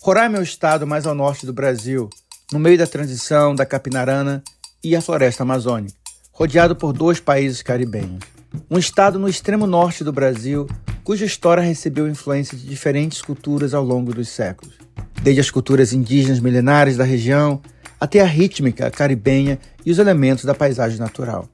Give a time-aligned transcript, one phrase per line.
[0.00, 2.08] Roraima é o estado mais ao norte do Brasil,
[2.52, 4.44] no meio da transição da Capinarana
[4.82, 5.92] e a floresta amazônica,
[6.30, 8.22] rodeado por dois países caribenhos.
[8.70, 10.68] Um estado no extremo norte do Brasil,
[11.02, 14.72] cuja história recebeu influência de diferentes culturas ao longo dos séculos,
[15.20, 17.60] desde as culturas indígenas milenares da região
[18.00, 21.48] até a rítmica caribenha e os elementos da paisagem natural.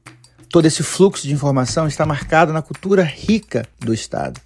[0.50, 4.38] Todo esse fluxo de informação está marcado na cultura rica do estado.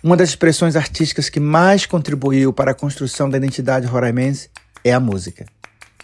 [0.00, 4.48] Uma das expressões artísticas que mais contribuiu para a construção da identidade roraimense
[4.84, 5.44] é a música.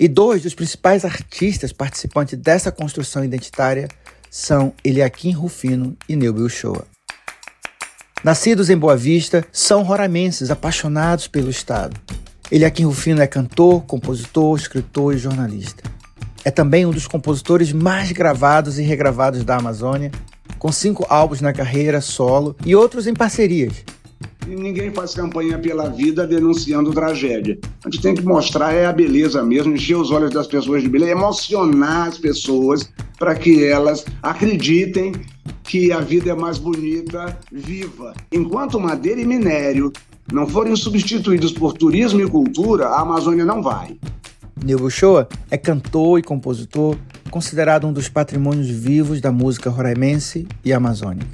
[0.00, 3.86] E dois dos principais artistas participantes dessa construção identitária
[4.28, 6.84] são Eliakim Rufino e Neubel Shoa.
[8.24, 11.96] Nascidos em Boa Vista, são roraimenses apaixonados pelo Estado.
[12.50, 15.84] Eliakim Rufino é cantor, compositor, escritor e jornalista.
[16.44, 20.10] É também um dos compositores mais gravados e regravados da Amazônia
[20.64, 23.84] com cinco álbuns na carreira solo e outros em parcerias.
[24.48, 27.58] E ninguém faz campanha pela vida denunciando tragédia.
[27.84, 30.88] A gente tem que mostrar é a beleza mesmo, encher os olhos das pessoas de
[30.88, 35.12] beleza, emocionar as pessoas para que elas acreditem
[35.64, 38.14] que a vida é mais bonita, viva.
[38.32, 39.92] Enquanto madeira e minério
[40.32, 43.98] não forem substituídos por turismo e cultura, a Amazônia não vai.
[44.64, 46.96] Nilgo Shoa é cantor e compositor,
[47.34, 51.26] considerado um dos patrimônios vivos da música roraimense e amazônica.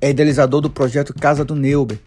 [0.00, 1.98] É idealizador do projeto Casa do Neuber,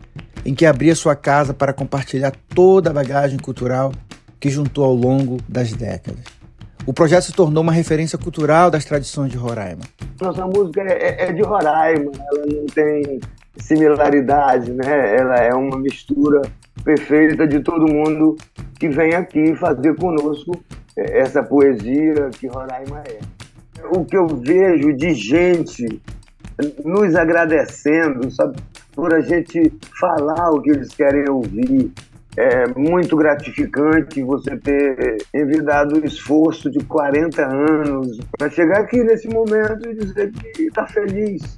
[0.43, 3.91] em que abria sua casa para compartilhar toda a bagagem cultural
[4.39, 6.23] que juntou ao longo das décadas.
[6.87, 9.83] O projeto se tornou uma referência cultural das tradições de Roraima.
[10.19, 13.19] Nossa música é, é de Roraima, ela não tem
[13.57, 15.17] similaridade, né?
[15.17, 16.41] Ela é uma mistura
[16.83, 18.35] perfeita de todo mundo
[18.79, 20.59] que vem aqui fazer conosco
[20.99, 23.19] essa poesia que Roraima é.
[23.91, 26.01] O que eu vejo de gente
[26.83, 28.57] nos agradecendo, sabe,
[28.93, 31.91] por a gente falar o que eles querem ouvir.
[32.37, 39.27] É muito gratificante você ter envidado o esforço de 40 anos para chegar aqui nesse
[39.27, 41.57] momento e dizer que está feliz.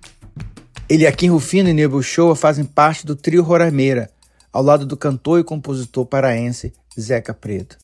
[0.89, 4.09] Eliakim Rufino e Nebo Shoa fazem parte do trio Rorameira,
[4.51, 7.80] ao lado do cantor e compositor paraense Zeca Preto.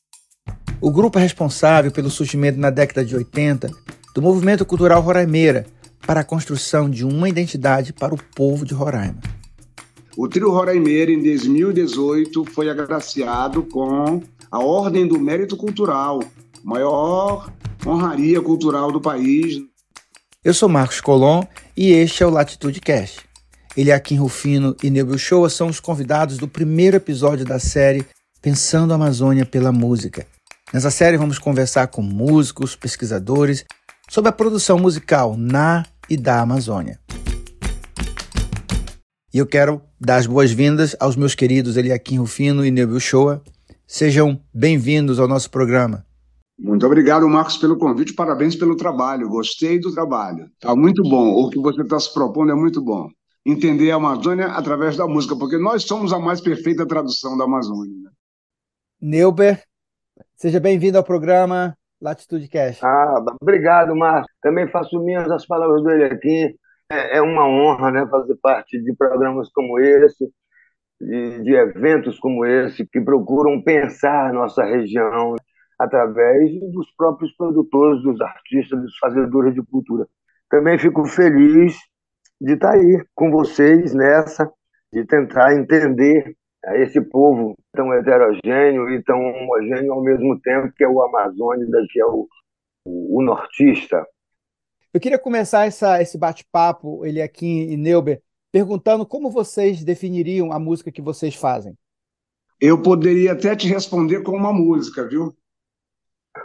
[0.79, 3.71] O grupo é responsável pelo surgimento na década de 80
[4.13, 5.65] do movimento cultural Roraimeira
[6.05, 9.19] para a construção de uma identidade para o povo de Roraima.
[10.15, 14.21] O trio Roraimeira, em 2018, foi agraciado com
[14.51, 16.21] a Ordem do Mérito Cultural,
[16.63, 17.51] maior
[17.85, 19.59] honraria cultural do país.
[20.43, 21.43] Eu sou Marcos Colom
[21.75, 23.27] e este é o Latitude Cast.
[23.75, 28.05] Eliakim Rufino e Nebel Shoa são os convidados do primeiro episódio da série
[28.41, 30.25] Pensando a Amazônia pela Música,
[30.73, 33.63] Nessa série vamos conversar com músicos, pesquisadores
[34.09, 36.99] sobre a produção musical na e da Amazônia.
[39.33, 43.41] E eu quero dar as boas-vindas aos meus queridos Eliakim Rufino e Nebil Shoa.
[43.87, 46.05] Sejam bem-vindos ao nosso programa.
[46.59, 48.13] Muito obrigado, Marcos, pelo convite.
[48.13, 49.29] Parabéns pelo trabalho.
[49.29, 50.49] Gostei do trabalho.
[50.55, 51.29] Está muito bom.
[51.29, 53.07] O que você está se propondo é muito bom.
[53.45, 57.95] Entender a Amazônia através da música, porque nós somos a mais perfeita tradução da Amazônia.
[58.03, 58.09] Né?
[58.99, 59.63] Neuber,
[60.37, 62.83] Seja bem-vindo ao programa Latitude Cash.
[62.83, 64.31] Ah, obrigado, Marcos.
[64.39, 66.55] Também faço minhas as palavras dele aqui.
[66.91, 70.31] É, é uma honra né, fazer parte de programas como esse,
[71.01, 75.33] de, de eventos como esse, que procuram pensar nossa região
[75.79, 80.05] através dos próprios produtores, dos artistas, dos fazedores de cultura.
[80.51, 81.75] Também fico feliz
[82.39, 84.47] de estar aí com vocês nessa,
[84.93, 86.35] de tentar entender
[86.75, 91.99] esse povo tão heterogêneo e tão homogêneo ao mesmo tempo, que é o Amazônida, que
[91.99, 92.27] é o,
[92.85, 94.05] o, o nortista.
[94.93, 100.59] Eu queria começar essa, esse bate-papo, ele aqui em Neuber, perguntando como vocês definiriam a
[100.59, 101.77] música que vocês fazem.
[102.59, 105.35] Eu poderia até te responder com uma música, viu?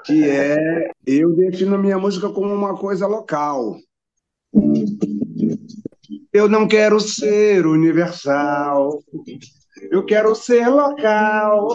[0.05, 0.91] Que é.
[1.07, 3.79] Eu defino a minha música como uma coisa local.
[6.33, 9.03] Eu não quero ser universal.
[9.91, 11.69] Eu quero ser local,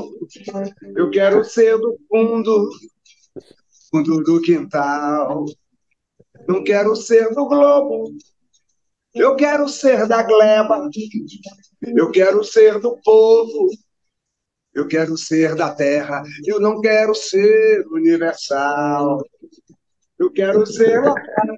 [0.95, 2.69] eu quero ser do fundo,
[3.91, 5.45] fundo do quintal.
[6.47, 8.15] Não quero ser do globo,
[9.13, 10.89] eu quero ser da gleba,
[11.81, 13.69] eu quero ser do povo,
[14.73, 19.21] eu quero ser da terra, eu não quero ser universal.
[20.19, 21.57] Eu quero ser local,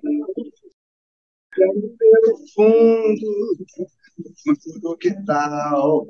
[1.54, 3.58] quero ser do fundo,
[4.44, 6.06] fundo do quintal.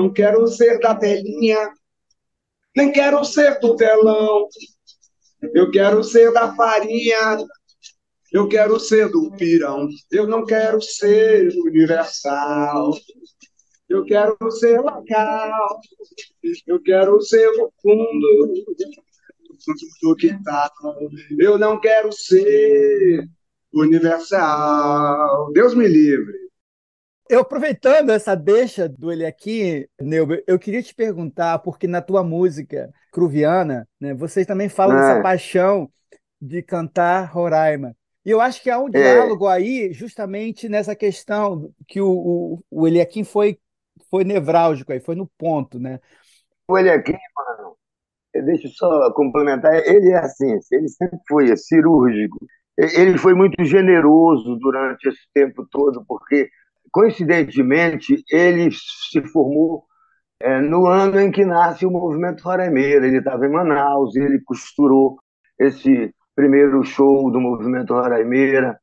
[0.00, 1.74] Não quero ser da telinha,
[2.74, 4.48] nem quero ser do telão.
[5.52, 7.36] Eu quero ser da farinha,
[8.32, 9.86] eu quero ser do pirão.
[10.10, 12.92] Eu não quero ser universal.
[13.90, 15.80] Eu quero ser local,
[16.66, 18.54] eu quero ser o fundo
[20.00, 20.70] do quintal.
[21.38, 23.28] Eu não quero ser
[23.70, 25.52] universal.
[25.52, 26.49] Deus me livre.
[27.30, 32.24] Eu aproveitando essa deixa do ele aqui, Neuber, eu queria te perguntar, porque na tua
[32.24, 35.00] música cruviana, né, vocês também falam é.
[35.00, 35.88] dessa paixão
[36.40, 37.94] de cantar Roraima.
[38.24, 38.90] E eu acho que há um é.
[38.90, 39.52] diálogo é.
[39.52, 43.58] aí, justamente nessa questão que o, o, o Eliakim foi
[44.10, 46.00] foi nevrálgico aí, foi no ponto, né?
[46.66, 47.76] O Eliakim, mano,
[48.44, 52.38] deixa eu só complementar, ele é assim, ele sempre foi cirúrgico.
[52.76, 56.48] Ele foi muito generoso durante esse tempo todo, porque,
[56.90, 59.84] coincidentemente, ele se formou
[60.40, 63.06] é, no ano em que nasce o movimento Roraimeira.
[63.06, 65.18] Ele estava em Manaus, ele costurou
[65.58, 68.78] esse primeiro show do movimento Roraimeira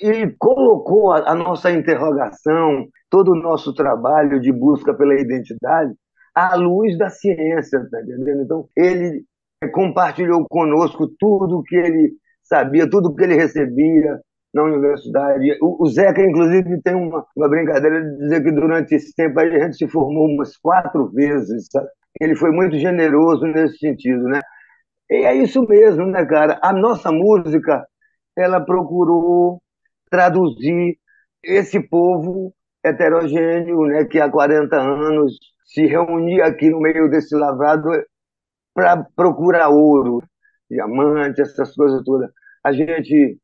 [0.00, 5.94] e colocou a, a nossa interrogação, todo o nosso trabalho de busca pela identidade
[6.34, 8.42] à luz da ciência, tá entendendo?
[8.42, 9.24] Então, ele
[9.72, 12.12] compartilhou conosco tudo que ele
[12.42, 14.20] sabia, tudo que ele recebia
[14.52, 15.56] na universidade.
[15.60, 19.48] O, o Zeca, inclusive, tem uma, uma brincadeira de dizer que durante esse tempo a
[19.48, 21.66] gente se formou umas quatro vezes.
[21.70, 21.88] Sabe?
[22.20, 24.40] Ele foi muito generoso nesse sentido, né?
[25.10, 26.58] E é isso mesmo, né, cara?
[26.62, 27.86] A nossa música,
[28.36, 29.62] ela procurou
[30.10, 30.98] traduzir
[31.42, 32.54] esse povo
[32.84, 37.88] heterogêneo, né, que há 40 anos se reunia aqui no meio desse lavrado
[38.74, 40.22] para procurar ouro,
[40.70, 42.30] diamante, essas coisas todas.
[42.64, 43.38] A gente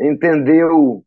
[0.00, 1.04] entendeu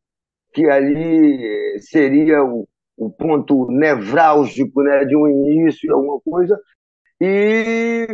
[0.54, 2.68] que ali seria o,
[2.98, 6.60] o ponto nevrálgico né, de um início, alguma coisa,
[7.19, 8.07] e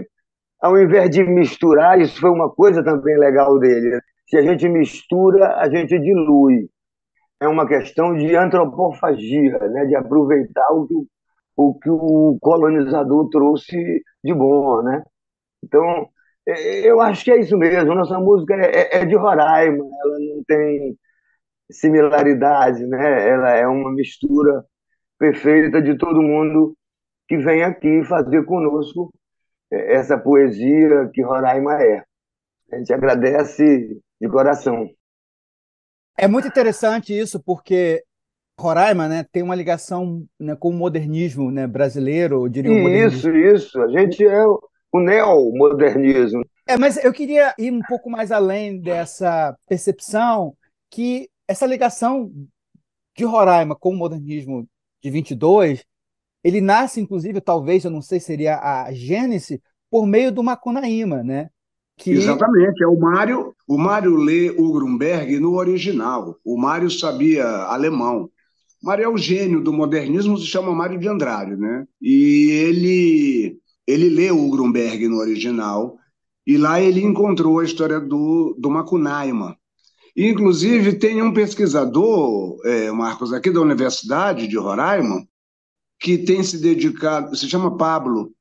[0.62, 4.00] ao invés de misturar, isso foi uma coisa também legal dele.
[4.28, 6.70] Se a gente mistura, a gente dilui
[7.40, 9.86] é uma questão de antropofagia, né?
[9.86, 10.94] de aproveitar o que
[11.56, 13.76] o, que o colonizador trouxe
[14.24, 14.82] de bom.
[14.82, 15.04] Né?
[15.64, 16.10] Então,
[16.86, 17.94] eu acho que é isso mesmo.
[17.96, 20.98] Nossa música é, é, é de Roraima, ela não tem
[21.72, 23.30] similaridade, né?
[23.30, 24.66] ela é uma mistura
[25.18, 26.76] perfeita de todo mundo
[27.28, 29.14] que vem aqui fazer conosco
[29.72, 32.04] é, essa poesia que Roraima é.
[32.72, 34.90] A gente agradece de coração.
[36.18, 38.04] É muito interessante isso, porque
[38.60, 42.72] Roraima né, tem uma ligação né, com o modernismo né, brasileiro, eu diria.
[42.72, 43.82] Um isso, isso.
[43.82, 44.60] A gente é o
[44.98, 46.42] neomodernismo.
[46.68, 50.56] É, mas eu queria ir um pouco mais além dessa percepção
[50.90, 52.32] que essa ligação
[53.16, 54.68] de Roraima com o modernismo
[55.04, 55.84] de 22,
[56.44, 61.50] ele nasce, inclusive, talvez, eu não sei, seria a gênese, por meio do Macunaíma, né?
[61.98, 62.12] Que...
[62.12, 66.38] Exatamente, é o Mário, o Mário lê o Grunberg no original.
[66.46, 68.30] O Mário sabia alemão.
[68.82, 71.86] O Mário é o gênio do modernismo, se chama Mário de Andrade, né?
[72.02, 73.59] E ele
[73.90, 75.98] ele lê o Grunberg no original
[76.46, 79.58] e lá ele encontrou a história do, do Macunaíma.
[80.16, 85.26] Inclusive, tem um pesquisador, é, Marcos, aqui da Universidade de Roraima,
[86.00, 88.32] que tem se dedicado, se chama Pablo,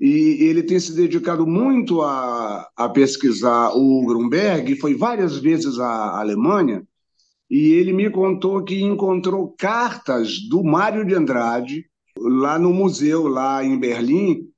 [0.00, 6.18] e ele tem se dedicado muito a, a pesquisar o Grunberg, foi várias vezes à
[6.18, 6.86] Alemanha,
[7.50, 11.84] e ele me contou que encontrou cartas do Mário de Andrade,
[12.18, 14.48] lá no museu, lá em Berlim,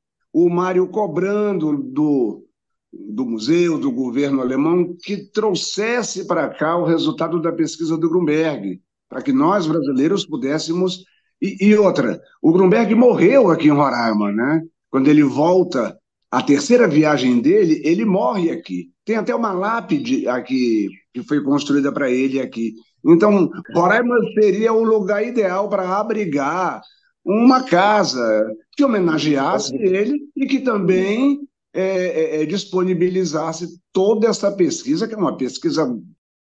[0.44, 2.44] o Mário cobrando do,
[2.92, 8.80] do museu, do governo alemão, que trouxesse para cá o resultado da pesquisa do Grunberg,
[9.08, 11.02] para que nós, brasileiros, pudéssemos.
[11.40, 14.62] E, e outra, o Grunberg morreu aqui em Roraima, né?
[14.90, 15.96] Quando ele volta,
[16.30, 18.90] a terceira viagem dele, ele morre aqui.
[19.04, 22.74] Tem até uma lápide aqui que foi construída para ele aqui.
[23.04, 26.82] Então, Roraima seria o lugar ideal para abrigar
[27.28, 35.06] uma casa que homenageasse ele e que também é, é, é, disponibilizasse toda essa pesquisa,
[35.06, 35.94] que é uma pesquisa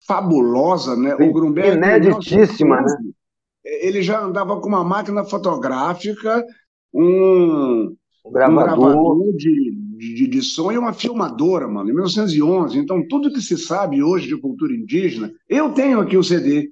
[0.08, 1.14] fabulosa, né?
[1.14, 2.98] O Grunberg, Ineditíssima, né?
[3.64, 6.44] Ele já andava com uma máquina fotográfica,
[6.92, 12.80] um, um gravador, um gravador de, de, de, som e uma filmadora, mano, em 1911.
[12.80, 16.72] Então, tudo que se sabe hoje de cultura indígena, eu tenho aqui o CD.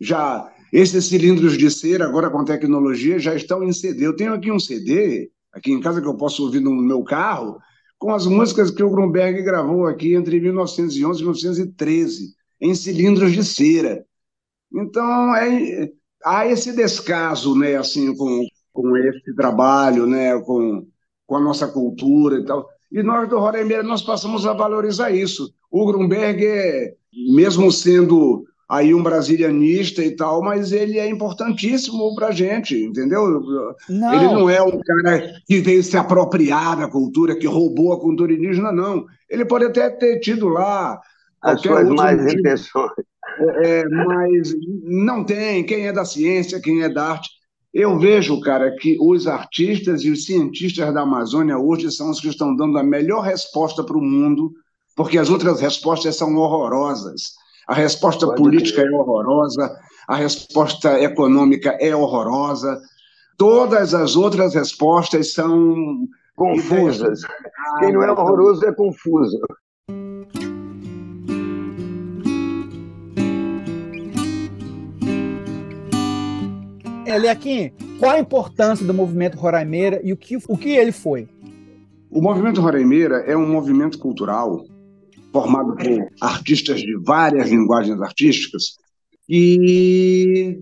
[0.00, 4.06] Já esses cilindros de cera, agora com tecnologia, já estão em CD.
[4.06, 7.58] Eu tenho aqui um CD, aqui em casa, que eu posso ouvir no meu carro,
[7.98, 13.44] com as músicas que o Grunberg gravou aqui entre 1911 e 1913, em cilindros de
[13.44, 14.02] cera.
[14.74, 15.92] Então, é,
[16.24, 20.86] há esse descaso, né, assim, com, com esse trabalho, né, com,
[21.26, 22.66] com a nossa cultura e tal.
[22.90, 25.52] E nós do Roraima nós passamos a valorizar isso.
[25.70, 26.94] O Grunberg, é,
[27.34, 33.38] mesmo sendo aí um brasilianista e tal, mas ele é importantíssimo para a gente, entendeu?
[33.86, 34.14] Não.
[34.14, 38.32] Ele não é um cara que veio se apropriar da cultura, que roubou a cultura
[38.32, 39.04] indígena, não.
[39.28, 40.98] Ele pode até ter tido lá
[41.42, 42.92] as suas mais intenções.
[43.38, 45.66] É, é, mas não tem.
[45.66, 47.28] Quem é da ciência, quem é da arte.
[47.74, 52.28] Eu vejo, cara, que os artistas e os cientistas da Amazônia hoje são os que
[52.28, 54.50] estão dando a melhor resposta para o mundo,
[54.96, 57.34] porque as outras respostas são horrorosas.
[57.68, 59.78] A resposta Pode política é horrorosa,
[60.08, 62.80] a resposta econômica é horrorosa,
[63.38, 67.20] todas as outras respostas são confusas.
[67.78, 69.38] Quem não é horroroso é confuso.
[77.06, 81.28] Eliakim, qual a importância do movimento Roraimeira e o que, o que ele foi?
[82.10, 84.64] O movimento Roraimeira é um movimento cultural
[85.32, 88.76] formado por artistas de várias linguagens artísticas
[89.28, 90.60] e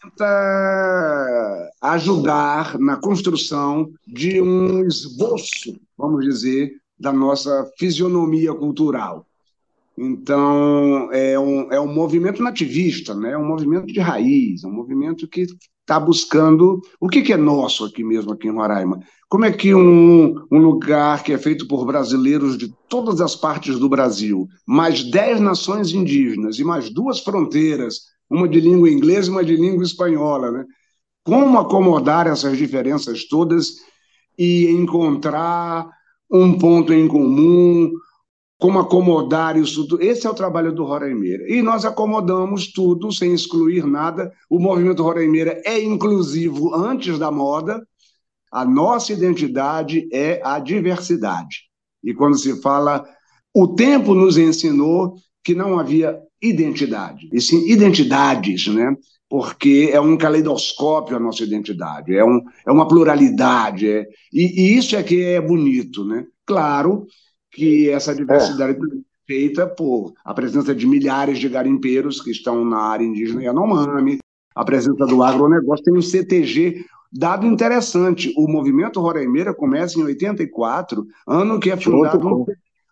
[0.00, 9.26] tenta ajudar na construção de um esboço, vamos dizer, da nossa fisionomia cultural.
[9.96, 13.32] Então, é um, é um movimento nativista, né?
[13.32, 15.46] é um movimento de raiz, é um movimento que
[15.80, 19.00] está buscando o que, que, é nosso aqui mesmo, aqui em Roraima.
[19.34, 23.80] Como é que um, um, lugar que é feito por brasileiros de todas as partes
[23.80, 29.30] do Brasil, mais dez nações indígenas e mais duas fronteiras, uma de língua inglesa e
[29.32, 30.64] uma de língua espanhola, né?
[31.24, 33.72] como acomodar essas diferenças todas
[34.38, 35.90] e encontrar
[36.30, 37.90] um ponto em comum,
[38.56, 40.00] como acomodar isso tudo.
[40.00, 41.42] Esse é o trabalho do Roraimeira.
[41.52, 44.32] E nós acomodamos tudo sem excluir nada.
[44.48, 47.84] O movimento Roraimeira é inclusivo antes da moda.
[48.54, 51.62] A nossa identidade é a diversidade.
[52.04, 53.04] E quando se fala,
[53.52, 58.94] o tempo nos ensinou que não havia identidade, e sim identidades, né?
[59.28, 64.78] porque é um caleidoscópio a nossa identidade, é, um, é uma pluralidade, é, e, e
[64.78, 66.04] isso é que é bonito.
[66.04, 66.24] Né?
[66.46, 67.08] Claro
[67.50, 68.76] que essa diversidade é.
[69.26, 74.18] feita por a presença de milhares de garimpeiros que estão na área indígena Yanomami,
[74.54, 76.84] a presença do agronegócio, tem um CTG.
[77.16, 82.44] Dado interessante, o movimento Roraimeira começa em 84, ano que é fundado um,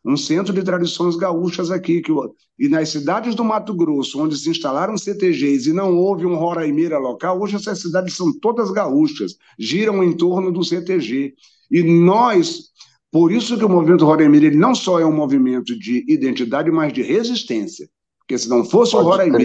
[0.04, 2.00] um centro de tradições gaúchas aqui.
[2.00, 2.12] Que,
[2.58, 6.98] e nas cidades do Mato Grosso, onde se instalaram CTGs e não houve um Roraimeira
[6.98, 11.34] local, hoje essas cidades são todas gaúchas, giram em torno do CTG.
[11.70, 12.72] E nós
[13.12, 16.94] por isso que o movimento Roraima ele não só é um movimento de identidade, mas
[16.94, 17.86] de resistência.
[18.18, 19.38] Porque se não fosse Pode o Roraima,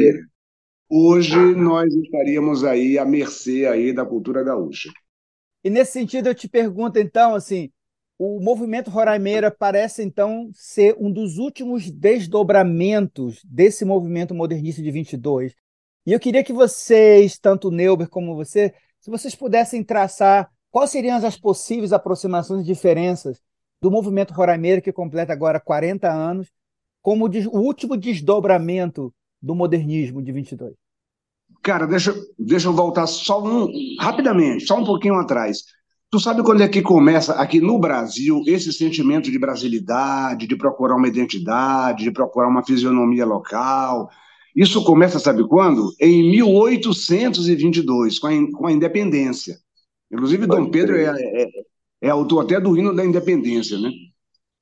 [0.90, 4.90] hoje nós estaríamos aí à mercê aí da cultura gaúcha.
[5.64, 7.72] E nesse sentido eu te pergunto então, assim,
[8.18, 15.54] o movimento Roraimeira parece então ser um dos últimos desdobramentos desse movimento modernista de 22.
[16.06, 20.90] E eu queria que vocês, tanto o Neuber como você, se vocês pudessem traçar quais
[20.90, 23.42] seriam as possíveis aproximações e diferenças
[23.82, 26.52] do movimento Roraimeira, que completa agora 40 anos,
[27.02, 30.74] como o último desdobramento do modernismo de 22?
[31.64, 35.64] Cara, deixa, deixa eu voltar só um, rapidamente, só um pouquinho atrás.
[36.10, 40.96] Tu sabe quando é que começa aqui no Brasil esse sentimento de brasilidade, de procurar
[40.96, 44.10] uma identidade, de procurar uma fisionomia local?
[44.56, 45.94] Isso começa, sabe quando?
[46.00, 49.58] Em 1822, com a, com a independência.
[50.12, 51.50] Inclusive, Dom Pedro é, é,
[52.02, 53.92] é autor até do hino da independência, né?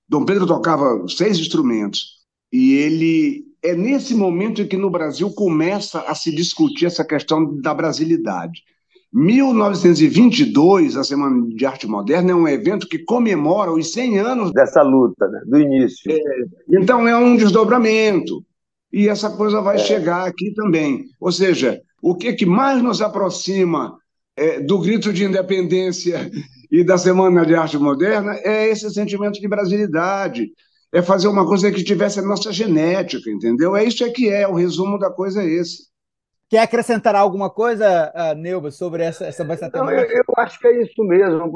[0.09, 6.01] Dom Pedro tocava seis instrumentos e ele é nesse momento em que no Brasil começa
[6.01, 8.63] a se discutir essa questão da brasilidade.
[9.11, 14.81] 1922, a Semana de Arte Moderna, é um evento que comemora os 100 anos dessa
[14.81, 15.41] luta, né?
[15.45, 16.11] do início.
[16.11, 16.19] É,
[16.69, 18.43] então é um desdobramento.
[18.91, 19.79] E essa coisa vai é.
[19.79, 21.05] chegar aqui também.
[21.19, 23.97] Ou seja, o que, que mais nos aproxima
[24.35, 26.29] é, do grito de independência
[26.69, 30.51] e da Semana de Arte Moderna é esse sentimento de brasilidade,
[30.95, 33.75] é fazer uma coisa que tivesse a nossa genética, entendeu?
[33.75, 35.89] É isso é que é, o resumo da coisa é esse.
[36.49, 40.67] Quer acrescentar alguma coisa, uh, Neuba, sobre essa, essa, essa Não, eu, eu, acho que
[40.67, 41.51] é isso mesmo.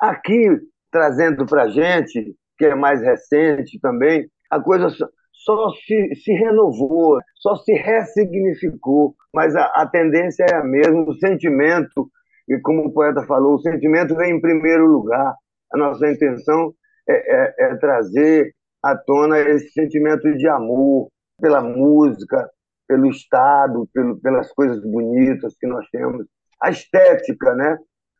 [0.00, 0.46] Aqui,
[0.92, 6.32] trazendo para a gente, que é mais recente também, a coisa só, só se, se,
[6.32, 12.08] renovou, só se ressignificou, mas a, a tendência é a mesma, o sentimento
[12.48, 15.34] e como o poeta falou, o sentimento vem em primeiro lugar.
[15.72, 16.72] A nossa intenção
[17.08, 21.08] é, é, é trazer à tona esse sentimento de amor
[21.40, 22.50] pela música,
[22.86, 26.26] pelo Estado, pelo, pelas coisas bonitas que nós temos.
[26.60, 27.78] A estética, né?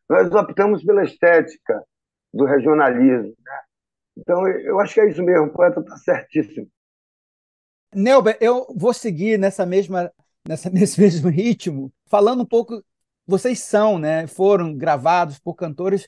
[0.09, 1.83] Nós optamos pela estética
[2.33, 3.35] do regionalismo.
[3.45, 3.61] Né?
[4.17, 6.67] Então, eu acho que é isso mesmo, o poeta está certíssimo.
[7.95, 10.11] Neuber, eu vou seguir nessa mesma
[10.47, 12.83] nessa, nesse mesmo ritmo, falando um pouco.
[13.27, 14.27] Vocês são, né?
[14.27, 16.07] Foram gravados por cantores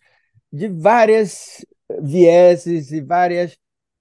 [0.52, 1.64] de várias
[2.02, 3.56] vieses e várias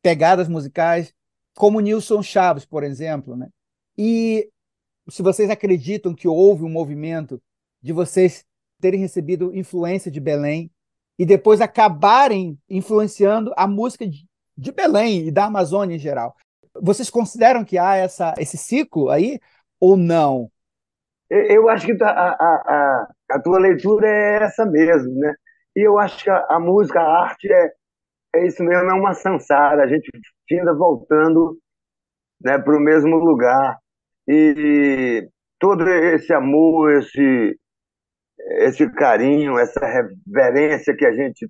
[0.05, 1.11] pegadas musicais,
[1.55, 3.49] como Nilson Chaves, por exemplo, né?
[3.97, 4.47] E
[5.09, 7.41] se vocês acreditam que houve um movimento
[7.81, 8.45] de vocês
[8.79, 10.69] terem recebido influência de Belém
[11.17, 16.35] e depois acabarem influenciando a música de Belém e da Amazônia em geral.
[16.79, 19.39] Vocês consideram que há essa, esse ciclo aí
[19.79, 20.51] ou não?
[21.31, 25.33] Eu acho que tá, a, a, a, tua leitura é essa mesmo, né?
[25.75, 27.71] E eu acho que a, a música, a arte é,
[28.35, 29.83] é isso mesmo, é uma sansara.
[29.83, 30.09] A gente
[30.47, 31.57] finda voltando
[32.41, 33.77] né, para o mesmo lugar.
[34.27, 35.27] E
[35.59, 37.57] todo esse amor, esse,
[38.59, 41.49] esse carinho, essa reverência que a gente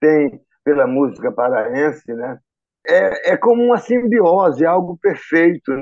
[0.00, 2.38] tem pela música paraense, né?
[2.86, 5.78] É, é como uma simbiose, algo perfeito.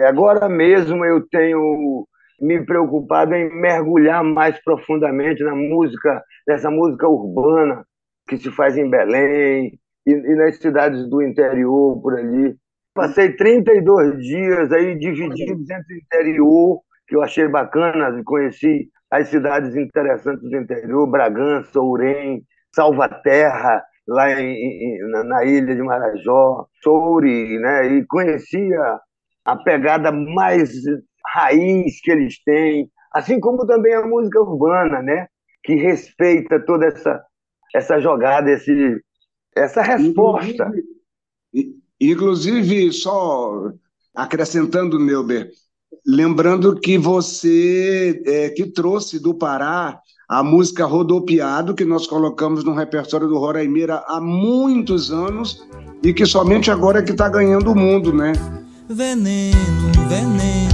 [0.00, 2.06] Agora mesmo eu tenho
[2.40, 7.84] me preocupado em mergulhar mais profundamente na música, nessa música urbana
[8.26, 12.56] que se faz em Belém e, e nas cidades do interior por ali.
[12.94, 19.76] Passei 32 dias aí divididos entre o interior, que eu achei bacana, conheci as cidades
[19.76, 22.42] interessantes do interior, Bragança, Urém,
[22.74, 27.86] Salvaterra, lá em, na, ilha de Marajó, Souri, né?
[27.86, 29.00] E conhecia
[29.44, 30.70] a pegada mais
[31.34, 35.28] raiz que eles têm, assim como também a música urbana, né?
[35.62, 37.24] Que respeita toda essa
[37.74, 39.00] essa jogada, esse
[39.56, 40.70] essa resposta.
[41.52, 43.70] Inclusive, inclusive só
[44.14, 45.50] acrescentando, Neuber,
[46.06, 52.74] lembrando que você é, que trouxe do Pará a música Rodopiado, que nós colocamos no
[52.74, 55.64] repertório do Roraimira há muitos anos
[56.02, 58.32] e que somente agora é que está ganhando o mundo, né?
[58.88, 59.54] Veneno,
[60.08, 60.65] veneno,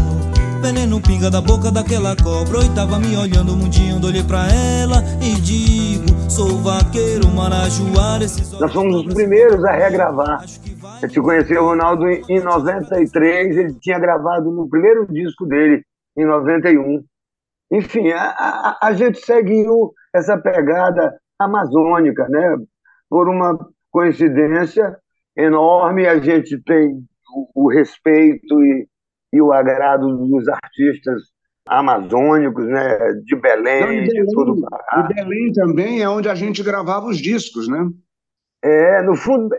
[0.62, 2.59] veneno pinga da boca daquela cobra.
[2.62, 8.25] Eu tava me olhando mundinho, olhei pra ela e digo: Sou vaqueiro, marajoara.
[8.25, 10.45] Esses Nós fomos os primeiros a regravar.
[11.02, 15.83] Eu te conheci o Ronaldo em 93, ele tinha gravado no primeiro disco dele,
[16.16, 17.03] em 91.
[17.72, 22.57] Enfim, a, a, a gente seguiu essa pegada amazônica, né?
[23.11, 23.59] Por uma
[23.90, 24.96] coincidência
[25.37, 27.03] enorme, a gente tem
[27.35, 28.87] o, o respeito e,
[29.33, 31.23] e, o agrado dos artistas
[31.66, 33.12] amazônicos, né?
[33.25, 35.09] De Belém, Não, de, Belém, de todo o Pará.
[35.11, 37.88] E Belém também é onde a gente gravava os discos, né?
[38.62, 39.55] É, no fundo,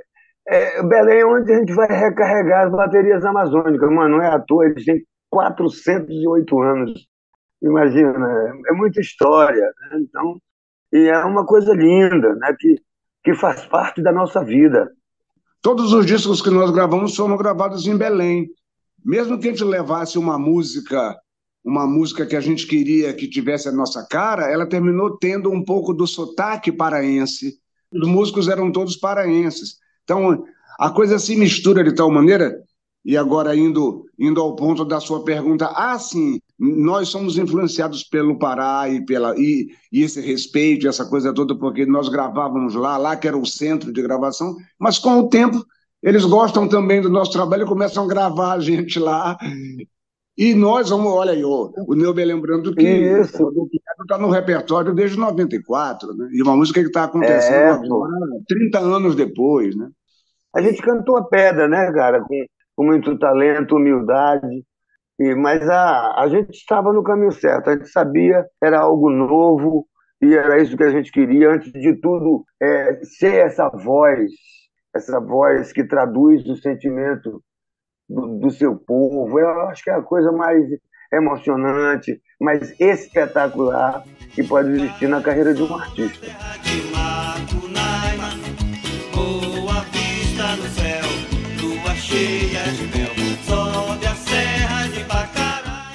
[0.47, 4.39] é, Belém é onde a gente vai recarregar as baterias amazônicas, mano, não é à
[4.39, 7.07] toa, eles têm 408 anos
[7.63, 9.99] imagina, é, é muita história, né?
[10.01, 10.37] então
[10.91, 12.55] e é uma coisa linda, né?
[12.59, 12.75] Que
[13.23, 14.91] que faz parte da nossa vida.
[15.61, 18.49] Todos os discos que nós gravamos foram gravados em Belém.
[19.03, 21.15] Mesmo que a gente levasse uma música,
[21.63, 25.63] uma música que a gente queria que tivesse a nossa cara, ela terminou tendo um
[25.63, 27.57] pouco do sotaque paraense.
[27.91, 29.77] Os músicos eram todos paraenses.
[30.03, 30.43] Então,
[30.79, 32.55] a coisa se mistura de tal maneira
[33.05, 38.39] e agora, indo, indo ao ponto da sua pergunta, ah, sim, nós somos influenciados pelo
[38.39, 43.17] Pará e, pela, e, e esse respeito, essa coisa toda, porque nós gravávamos lá, lá
[43.17, 45.65] que era o centro de gravação, mas com o tempo
[46.03, 49.37] eles gostam também do nosso trabalho e começam a gravar a gente lá.
[50.37, 53.43] E nós vamos, olha aí, o, o Neube lembrando que Isso.
[53.43, 53.67] o
[54.01, 56.29] está no repertório desde 94, né?
[56.33, 58.11] E uma música que está acontecendo é, agora,
[58.47, 59.89] 30 anos depois, né?
[60.55, 62.21] A gente cantou a pedra, né, cara?
[62.21, 64.63] Com com muito talento, humildade.
[65.19, 69.85] E, mas a, a gente estava no caminho certo, a gente sabia era algo novo
[70.21, 71.51] e era isso que a gente queria.
[71.51, 74.31] Antes de tudo, é, ser essa voz,
[74.93, 77.43] essa voz que traduz o sentimento
[78.07, 79.39] do, do seu povo.
[79.39, 80.65] Eu acho que é a coisa mais
[81.11, 84.03] emocionante, mais espetacular
[84.33, 86.27] que pode existir na carreira de um artista.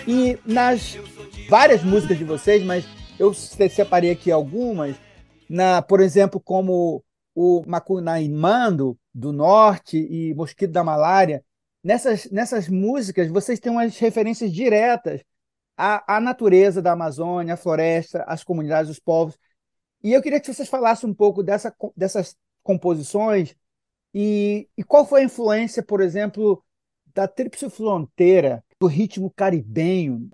[0.06, 0.98] E nas
[1.48, 2.86] várias músicas de vocês, mas
[3.18, 4.96] eu separei aqui algumas,
[5.48, 7.02] na, por exemplo, como
[7.40, 11.44] o Macunaimando do Norte e Mosquito da Malária.
[11.84, 15.22] Nessas, nessas músicas, vocês têm umas referências diretas
[15.76, 19.38] à, à natureza da Amazônia, à floresta, às comunidades, os povos.
[20.02, 23.54] E eu queria que vocês falassem um pouco dessa, dessas composições
[24.12, 26.60] e, e qual foi a influência, por exemplo,
[27.14, 30.28] da tríplice fronteira, do ritmo caribenho,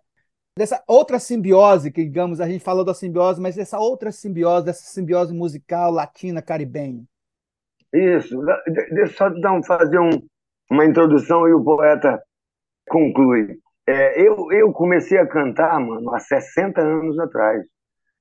[0.57, 4.85] dessa outra simbiose, que digamos, a gente falou da simbiose, mas dessa outra simbiose, dessa
[4.85, 7.03] simbiose musical latina caribenha.
[7.93, 8.40] Isso.
[8.93, 10.11] Deixa só um, fazer um,
[10.71, 12.21] uma introdução e o poeta
[12.88, 13.59] conclui.
[13.87, 17.64] É, eu, eu comecei a cantar, mano, há 60 anos atrás.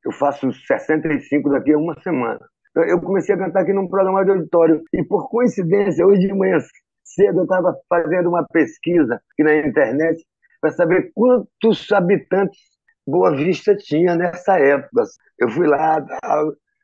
[0.06, 2.40] Eu faço 65 daqui a uma semana.
[2.76, 4.84] Eu comecei a cantar aqui num programa de auditório.
[4.92, 6.58] E por coincidência, hoje de manhã
[7.04, 10.24] cedo eu estava fazendo uma pesquisa aqui na internet
[10.64, 12.58] para saber quantos habitantes
[13.06, 15.04] Boa Vista tinha nessa época.
[15.38, 16.00] Eu fui lá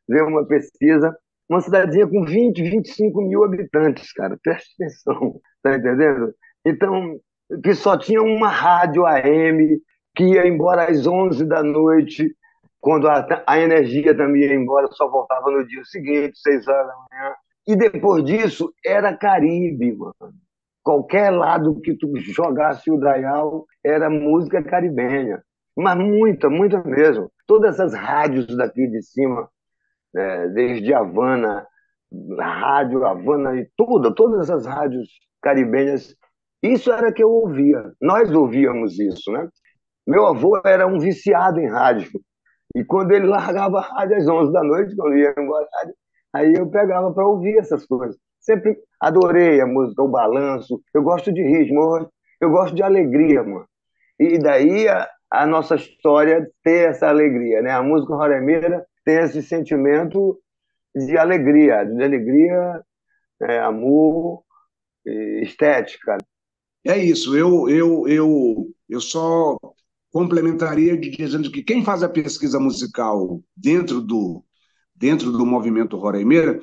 [0.05, 6.33] ver uma pesquisa, uma cidadinha com 20, 25 mil habitantes, cara, preste atenção, tá entendendo?
[6.65, 7.17] Então,
[7.63, 9.79] que só tinha uma rádio AM
[10.13, 12.35] que ia embora às 11 da noite,
[12.81, 16.95] quando a, a energia também ia embora, só voltava no dia seguinte, 6 horas da
[17.09, 17.35] manhã.
[17.65, 20.33] E depois disso, era Caribe, mano.
[20.89, 25.39] Qualquer lado que tu jogasse o Dayal era música caribenha.
[25.78, 27.32] Mas muita, muita mesmo.
[27.45, 29.47] Todas essas rádios daqui de cima,
[30.15, 31.67] é, desde Havana,
[32.39, 35.08] Rádio Havana e tudo, todas essas rádios
[35.43, 36.15] caribenhas,
[36.63, 37.93] isso era que eu ouvia.
[38.02, 39.47] Nós ouvíamos isso, né?
[40.08, 42.10] Meu avô era um viciado em rádio.
[42.75, 45.67] E quando ele largava a rádio às 11 da noite, quando ia embora,
[46.34, 48.17] aí eu pegava para ouvir essas coisas.
[48.49, 50.81] Sempre adorei a música, o balanço.
[50.91, 52.09] Eu gosto de ritmo,
[52.41, 53.67] eu gosto de alegria, mano.
[54.19, 57.69] E daí a, a nossa história ter essa alegria, né?
[57.69, 60.39] A música roremeira tem esse sentimento
[60.95, 62.81] de alegria, de alegria,
[63.43, 64.43] é, amor,
[65.43, 66.17] estética.
[66.83, 67.38] É isso.
[67.38, 69.59] Eu, eu, eu, eu só
[70.12, 74.43] complementaria dizendo que quem faz a pesquisa musical dentro do
[74.95, 76.59] dentro do movimento Roraimeira,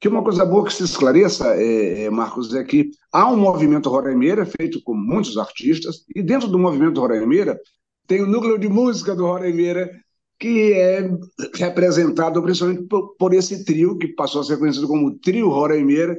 [0.00, 3.90] que uma coisa boa que se esclareça, é, é, Marcos, é que há um movimento
[3.90, 7.60] Roraimeira feito com muitos artistas, e dentro do movimento Roraimeira
[8.06, 9.90] tem o núcleo de música do Roraimeira,
[10.38, 11.10] que é
[11.54, 16.16] representado principalmente por, por, esse trio, que passou a ser conhecido como Trio Roraimeira,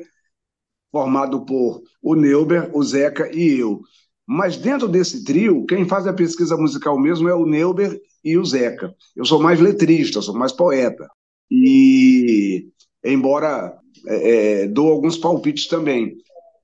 [0.91, 3.81] formado por o Neuber, o Zeca e eu.
[4.27, 8.45] Mas dentro desse trio, quem faz a pesquisa musical mesmo é o Neuber e o
[8.45, 8.93] Zeca.
[9.15, 11.09] Eu sou mais letrista, sou mais poeta.
[11.49, 12.70] E,
[13.03, 16.15] embora é, é, dou alguns palpites também.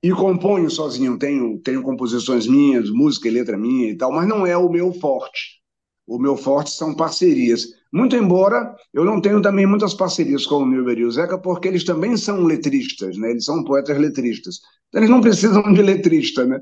[0.02, 4.46] E componho sozinho, tenho, tenho composições minhas, música e letra minha e tal, mas não
[4.46, 5.58] é o meu forte.
[6.06, 7.66] O meu forte são parcerias.
[7.92, 11.68] Muito embora eu não tenha também muitas parcerias com o Neuber e o Zeca, porque
[11.68, 13.30] eles também são letristas, né?
[13.30, 14.60] eles são poetas letristas.
[14.88, 16.60] Então, eles não precisam de letrista, né?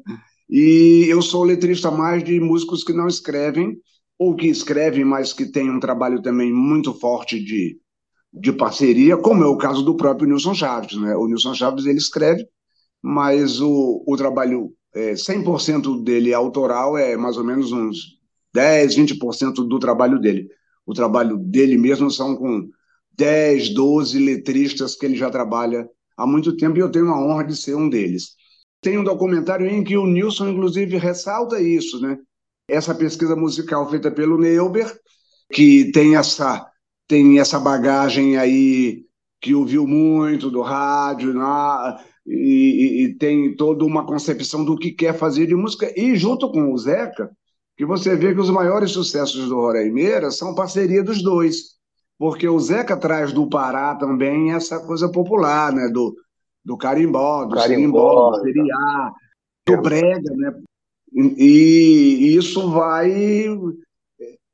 [0.48, 3.76] E eu sou letrista mais de músicos que não escrevem,
[4.18, 7.78] ou que escrevem, mas que têm um trabalho também muito forte de,
[8.38, 10.96] de parceria, como é o caso do próprio Nilson Chaves.
[11.00, 11.16] Né?
[11.16, 12.46] O Nilson Chaves ele escreve,
[13.02, 18.16] mas o, o trabalho é, 100% dele autoral, é mais ou menos uns
[18.52, 20.48] 10, 20% do trabalho dele.
[20.86, 22.68] O trabalho dele mesmo são com
[23.16, 27.44] 10, 12 letristas que ele já trabalha há muito tempo e eu tenho a honra
[27.44, 28.34] de ser um deles.
[28.80, 32.18] Tem um documentário em que o Nilson, inclusive, ressalta isso, né?
[32.68, 34.90] Essa pesquisa musical feita pelo Neuber,
[35.52, 36.66] que tem essa,
[37.08, 39.04] tem essa bagagem aí
[39.40, 41.44] que ouviu muito do rádio, né?
[42.26, 46.72] e, e, tem toda uma concepção do que quer fazer de música, e junto com
[46.72, 47.30] o Zeca,
[47.76, 51.76] que você vê que os maiores sucessos do Roraima são parceria dos dois,
[52.18, 55.88] porque o Zeca traz do Pará também essa coisa popular, né?
[55.88, 56.16] do,
[56.64, 59.12] do carimbó, do carimbó, do seriá,
[59.66, 60.52] do brega, né?
[61.12, 63.14] E, e isso vai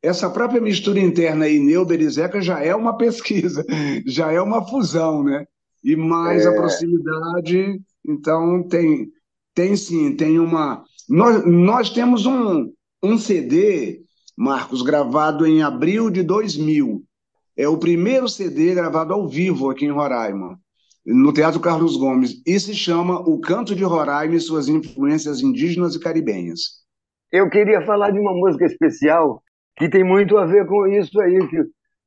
[0.02, 3.64] essa própria mistura interna aí, Neuber e Zeca, já é uma pesquisa,
[4.06, 5.46] já é uma fusão, né?
[5.82, 6.48] E mais é.
[6.48, 9.08] a proximidade, então tem,
[9.54, 10.84] tem sim, tem uma.
[11.08, 14.02] Nós, nós temos um, um CD,
[14.36, 17.02] Marcos, gravado em abril de 2000.
[17.56, 20.58] É o primeiro CD gravado ao vivo aqui em Roraima
[21.04, 25.94] no Teatro Carlos Gomes, e se chama O Canto de Roraima e suas influências indígenas
[25.94, 26.82] e caribenhas.
[27.30, 29.41] Eu queria falar de uma música especial
[29.76, 31.64] que tem muito a ver com isso aí que,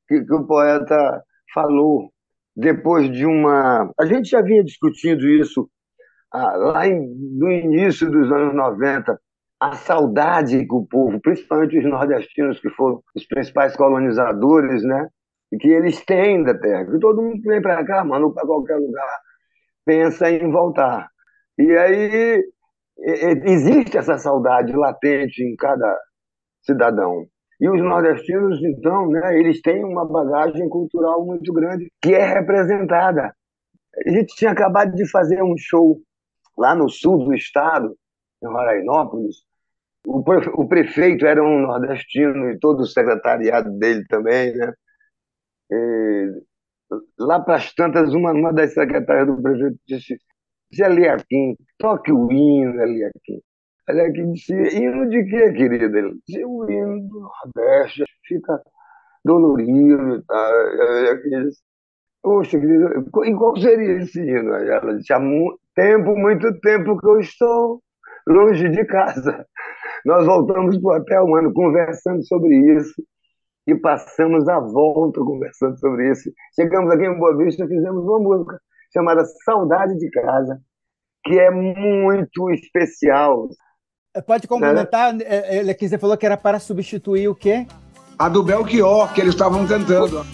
[0.07, 1.23] que, que o poeta
[1.53, 2.11] falou.
[2.55, 3.91] Depois de uma.
[3.99, 5.69] A gente já vinha discutindo isso
[6.31, 9.19] ah, lá em, no início dos anos 90,
[9.59, 15.07] a saudade que o povo, principalmente os nordestinos, que foram os principais colonizadores, né,
[15.59, 16.85] que eles têm da terra.
[16.85, 19.19] Que todo mundo que vem para cá, mano, para qualquer lugar,
[19.85, 21.09] pensa em voltar.
[21.57, 22.43] E aí
[22.97, 25.97] existe essa saudade latente em cada
[26.61, 27.25] cidadão.
[27.59, 33.33] E os nordestinos, então, né, eles têm uma bagagem cultural muito grande que é representada.
[34.05, 36.01] A gente tinha acabado de fazer um show
[36.57, 37.95] lá no sul do estado,
[38.43, 39.37] em Rorainópolis.
[40.05, 44.73] O prefeito era um nordestino e todo o secretariado dele também, né?
[45.71, 46.27] É,
[47.17, 50.19] lá para as tantas, uma, uma das secretárias do prefeito disse:
[50.75, 52.85] Zé Liaquim, toque o hino, Zé
[53.89, 54.21] Liaquim.
[54.21, 55.97] Olha que hino de quê, querida?
[55.97, 58.61] Ele o hino do Nordeste, fica
[59.23, 60.51] dolorido e tal.
[62.21, 64.53] Poxa, querida, e qual seria esse hino?
[64.53, 65.19] Ela disse, há
[65.75, 67.81] tempo, muito tempo que eu estou
[68.27, 69.45] longe de casa.
[70.05, 73.03] Nós voltamos para o hotel, mano, conversando sobre isso
[73.67, 76.31] e passamos a volta conversando sobre isso.
[76.55, 78.59] Chegamos aqui em Boa Vista e fizemos uma música
[78.93, 80.59] chamada Saudade de Casa,
[81.23, 83.49] que é muito especial.
[84.15, 85.25] É, pode complementar, né?
[85.57, 87.67] ele aqui você falou que era para substituir o quê?
[88.17, 90.25] A do Belchior, que eles estavam cantando.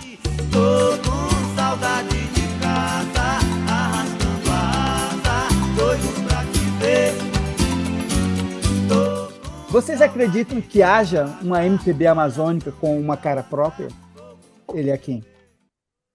[0.51, 4.59] Tô com saudade de casa, arrastando a
[5.07, 7.15] asa, doido pra te ver.
[9.71, 13.87] Vocês acreditam que haja uma MPB amazônica com uma cara própria?
[14.75, 15.23] Ele aqui.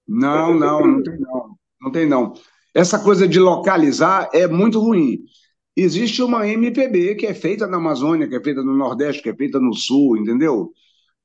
[0.07, 1.57] Não, não, não tem não.
[1.81, 2.33] Não tem não.
[2.73, 5.19] Essa coisa de localizar é muito ruim
[5.77, 9.37] existe uma MPB que é feita na Amazônia, que é feita no Nordeste, que é
[9.37, 10.73] feita no Sul, entendeu?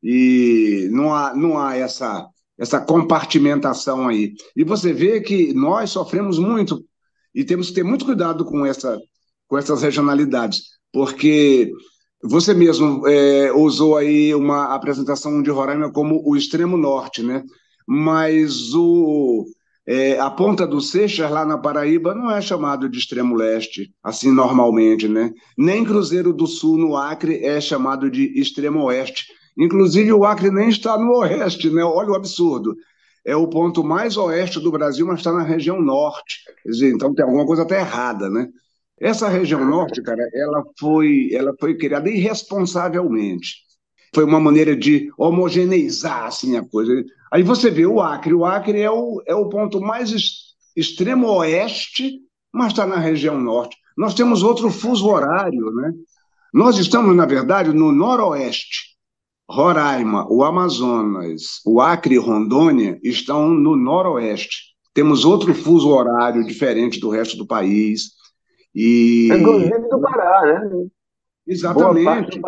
[0.03, 4.33] E não há, não há essa, essa compartimentação aí.
[4.55, 6.83] E você vê que nós sofremos muito
[7.33, 8.99] e temos que ter muito cuidado com, essa,
[9.47, 11.71] com essas regionalidades, porque
[12.23, 17.43] você mesmo é, usou aí uma apresentação de Roraima como o extremo norte, né?
[17.87, 19.45] Mas o,
[19.87, 24.31] é, a Ponta do Seixas, lá na Paraíba, não é chamado de extremo leste, assim
[24.31, 25.31] normalmente, né?
[25.57, 29.25] Nem Cruzeiro do Sul, no Acre, é chamado de extremo oeste.
[29.57, 31.83] Inclusive, o Acre nem está no oeste, né?
[31.83, 32.75] Olha o absurdo.
[33.25, 36.39] É o ponto mais oeste do Brasil, mas está na região norte.
[36.65, 38.47] Dizer, então tem alguma coisa até errada, né?
[38.99, 43.55] Essa região norte, cara, ela foi, ela foi criada irresponsavelmente.
[44.13, 46.93] Foi uma maneira de homogeneizar assim, a coisa.
[47.31, 48.33] Aí você vê o Acre.
[48.33, 50.11] O Acre é o, é o ponto mais
[50.75, 52.19] extremo oeste,
[52.53, 53.77] mas está na região norte.
[53.97, 55.93] Nós temos outro fuso horário, né?
[56.53, 58.91] Nós estamos, na verdade, no noroeste.
[59.49, 64.71] Roraima, o Amazonas, o Acre e Rondônia estão no noroeste.
[64.93, 68.11] Temos outro fuso horário diferente do resto do país.
[68.75, 69.29] E...
[69.31, 70.87] Inclusive do Pará, né?
[71.47, 72.41] Exatamente.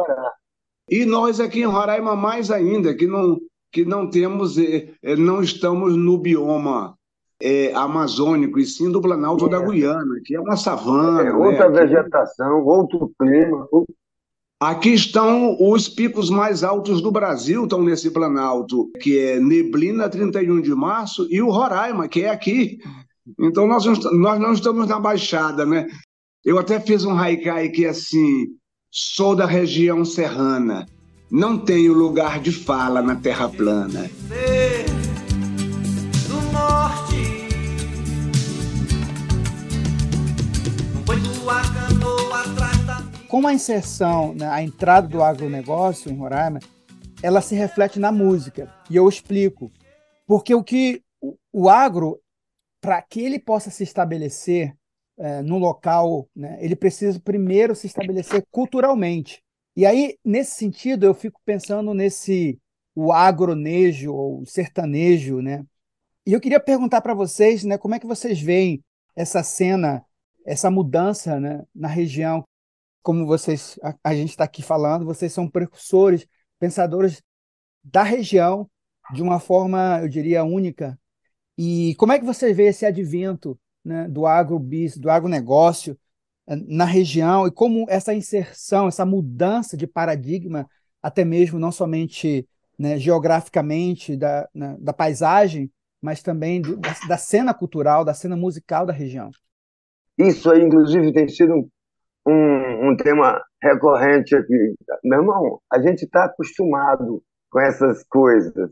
[0.90, 3.38] E nós aqui em Roraima mais ainda, que não,
[3.74, 6.96] que não temos, é, não estamos no bioma
[7.42, 9.50] é, amazônico, e sim do Planalto é.
[9.50, 11.24] da Guiana, que é uma savana.
[11.24, 11.82] É, outra né?
[11.82, 13.68] vegetação, outro clima.
[14.62, 20.62] Aqui estão os picos mais altos do Brasil, estão nesse Planalto, que é Neblina, 31
[20.62, 22.78] de março, e o Roraima, que é aqui.
[23.40, 25.88] Então, nós, nós não estamos na Baixada, né?
[26.46, 28.48] Eu até fiz um haikai que é assim,
[28.92, 30.86] sou da região serrana,
[31.34, 34.08] não tenho lugar de fala na terra plana.
[43.28, 46.60] Com a inserção, né, a entrada do agronegócio em Roraima,
[47.24, 48.72] ela se reflete na música.
[48.88, 49.72] E eu explico.
[50.28, 51.02] Porque o que
[51.52, 52.20] o agro,
[52.80, 54.76] para que ele possa se estabelecer
[55.18, 59.43] é, no local, né, ele precisa primeiro se estabelecer culturalmente.
[59.76, 62.60] E aí, nesse sentido, eu fico pensando nesse
[62.96, 65.66] o agronejo ou sertanejo, né?
[66.26, 68.84] E eu queria perguntar para vocês, né, como é que vocês veem
[69.16, 70.06] essa cena,
[70.46, 72.44] essa mudança, né, na região?
[73.02, 76.26] Como vocês, a, a gente está aqui falando, vocês são precursores,
[76.60, 77.22] pensadores
[77.84, 78.70] da região
[79.14, 80.98] de uma forma, eu diria, única.
[81.58, 86.00] E como é que vocês veem esse advento né, do agrobis, do agronegócio,
[86.48, 90.68] na região e como essa inserção, essa mudança de paradigma,
[91.02, 97.18] até mesmo não somente né, geograficamente da, né, da paisagem, mas também do, da, da,
[97.18, 99.32] cena cultural, da cena musical da região.
[100.18, 101.68] Isso aí, inclusive, tem sido
[102.28, 104.76] um, um tema recorrente aqui.
[105.04, 108.72] Meu irmão, a gente está acostumado com essas coisas.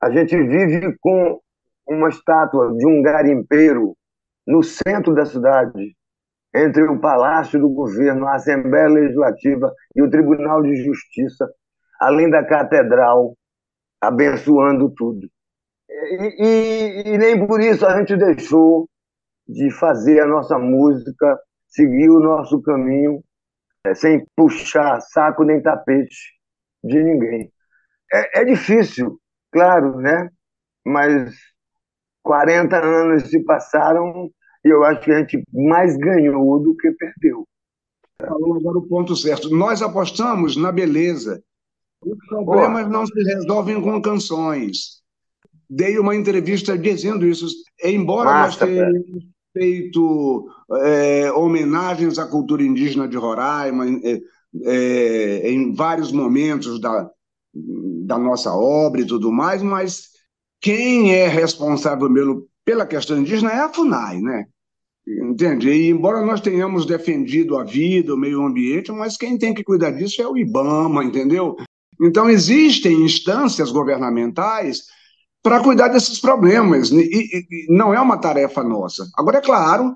[0.00, 1.40] A gente vive com
[1.88, 3.96] uma estátua de um garimpeiro
[4.46, 5.96] no centro da cidade,
[6.56, 11.46] entre o Palácio do Governo, a Assembleia Legislativa e o Tribunal de Justiça,
[12.00, 13.36] além da Catedral,
[14.00, 15.28] abençoando tudo.
[15.88, 18.88] E, e, e, nem por isso a gente deixou
[19.46, 21.38] de fazer a nossa música,
[21.68, 23.22] seguir o nosso caminho,
[23.86, 26.34] é, sem puxar saco nem tapete
[26.82, 27.52] de ninguém.
[28.12, 29.20] É, é difícil,
[29.52, 30.30] claro, né?
[30.84, 31.34] Mas
[32.22, 34.30] 40 anos se passaram
[34.66, 37.46] e eu acho que a gente mais ganhou do que perdeu.
[38.20, 39.48] Falou agora o ponto certo.
[39.54, 41.40] Nós apostamos na beleza.
[42.04, 42.90] Os problemas oh.
[42.90, 45.02] não se resolvem com canções.
[45.70, 47.46] Dei uma entrevista dizendo isso.
[47.82, 50.48] Embora Massa, nós tenhamos, feito
[50.82, 54.20] é, homenagens à cultura indígena de Roraima é,
[54.64, 57.08] é, em vários momentos da,
[57.54, 60.10] da nossa obra e tudo mais, mas
[60.60, 64.46] quem é responsável mesmo pela questão indígena é a FUNAI, né?
[65.06, 65.70] Entende?
[65.70, 69.92] E embora nós tenhamos defendido a vida, o meio ambiente, mas quem tem que cuidar
[69.92, 71.54] disso é o IBAMA, entendeu?
[72.00, 74.82] Então, existem instâncias governamentais
[75.42, 79.08] para cuidar desses problemas, e, e, não é uma tarefa nossa.
[79.16, 79.94] Agora, é claro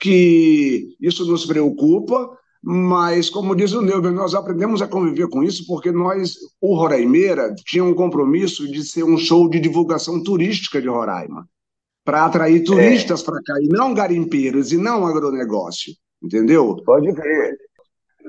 [0.00, 2.28] que isso nos preocupa,
[2.60, 7.54] mas, como diz o Neuber, nós aprendemos a conviver com isso porque nós, o Roraimeira,
[7.64, 11.46] tinha um compromisso de ser um show de divulgação turística de Roraima
[12.04, 13.24] para atrair turistas é.
[13.24, 16.76] para cá, e não garimpeiros, e não agronegócio, entendeu?
[16.84, 17.58] Pode ver.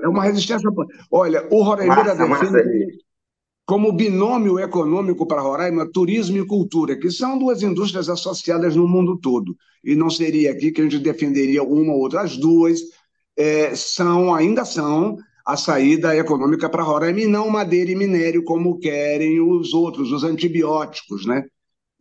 [0.04, 0.70] É uma resistência.
[1.12, 3.02] Olha, o Roraima defende
[3.66, 9.18] como binômio econômico para Roraima, turismo e cultura, que são duas indústrias associadas no mundo
[9.18, 9.56] todo.
[9.84, 12.22] E não seria aqui que a gente defenderia uma ou outra.
[12.22, 12.82] As duas
[13.38, 18.78] é, são, ainda são, a saída econômica para Roraima, e não madeira e minério, como
[18.78, 21.46] querem os outros, os antibióticos, né?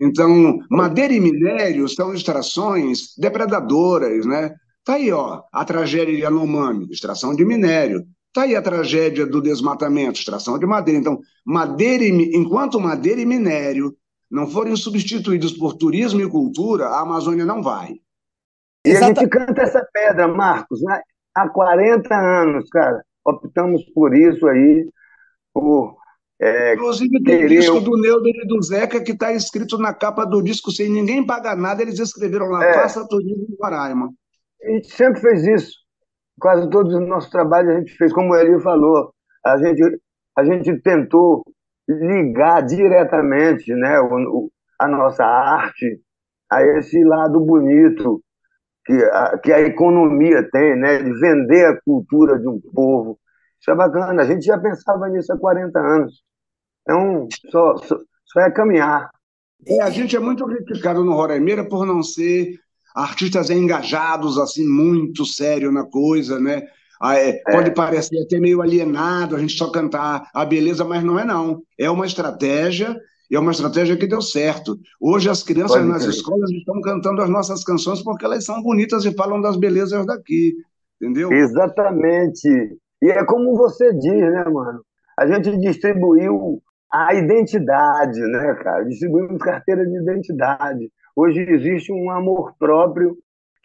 [0.01, 4.55] Então, madeira e minério são extrações depredadoras, né?
[4.85, 8.07] Tá aí, ó, a tragédia de Yanomami, extração de minério.
[8.33, 11.01] Tá aí a tragédia do desmatamento, extração de madeira.
[11.01, 13.95] Então, madeira e, enquanto madeira e minério
[14.31, 17.97] não forem substituídos por turismo e cultura, a Amazônia não vai.
[18.87, 21.03] E a gente canta essa pedra, Marcos, né?
[21.35, 23.05] há 40 anos, cara.
[23.25, 24.89] Optamos por isso aí,
[25.53, 25.97] por
[26.41, 30.43] é, Inclusive, tem disco do Neuber e do Zeca que está escrito na capa do
[30.43, 32.73] disco, sem ninguém pagar nada, eles escreveram lá, é.
[32.73, 34.11] faça turismo em Roraima.
[34.63, 35.73] A gente sempre fez isso.
[36.41, 39.13] Quase todos os nossos trabalhos a gente fez, como ele falou,
[39.45, 40.01] a gente,
[40.39, 41.45] a gente tentou
[41.87, 46.01] ligar diretamente né, o, a nossa arte
[46.51, 48.23] a esse lado bonito
[48.87, 53.19] que a, que a economia tem, né, de vender a cultura de um povo.
[53.61, 56.30] Isso é bacana, a gente já pensava nisso há 40 anos.
[57.47, 59.11] Então, só, só, só é caminhar.
[59.67, 62.59] É, a gente é muito criticado no Roraimeira por não ser
[62.95, 66.67] artistas engajados, assim, muito sério na coisa, né?
[67.01, 67.53] Ah, é, é.
[67.53, 71.63] Pode parecer até meio alienado a gente só cantar a beleza, mas não é não.
[71.79, 72.95] É uma estratégia,
[73.31, 74.79] e é uma estratégia que deu certo.
[75.01, 79.05] Hoje as crianças pode nas escolas estão cantando as nossas canções porque elas são bonitas
[79.05, 80.55] e falam das belezas daqui,
[81.01, 81.33] entendeu?
[81.33, 82.49] Exatamente.
[83.03, 84.85] E é como você diz, né, mano?
[85.19, 86.61] A gente distribuiu
[86.93, 88.85] a identidade, né, cara?
[88.85, 90.91] Distribuímos carteira de identidade.
[91.15, 93.17] Hoje existe um amor próprio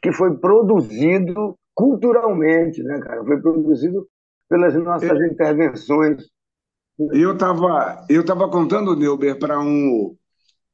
[0.02, 3.24] que foi produzido culturalmente, né, cara?
[3.24, 4.08] Foi produzido
[4.50, 6.24] pelas nossas eu, intervenções.
[7.12, 10.16] Eu estava eu tava contando, Neuber, para um,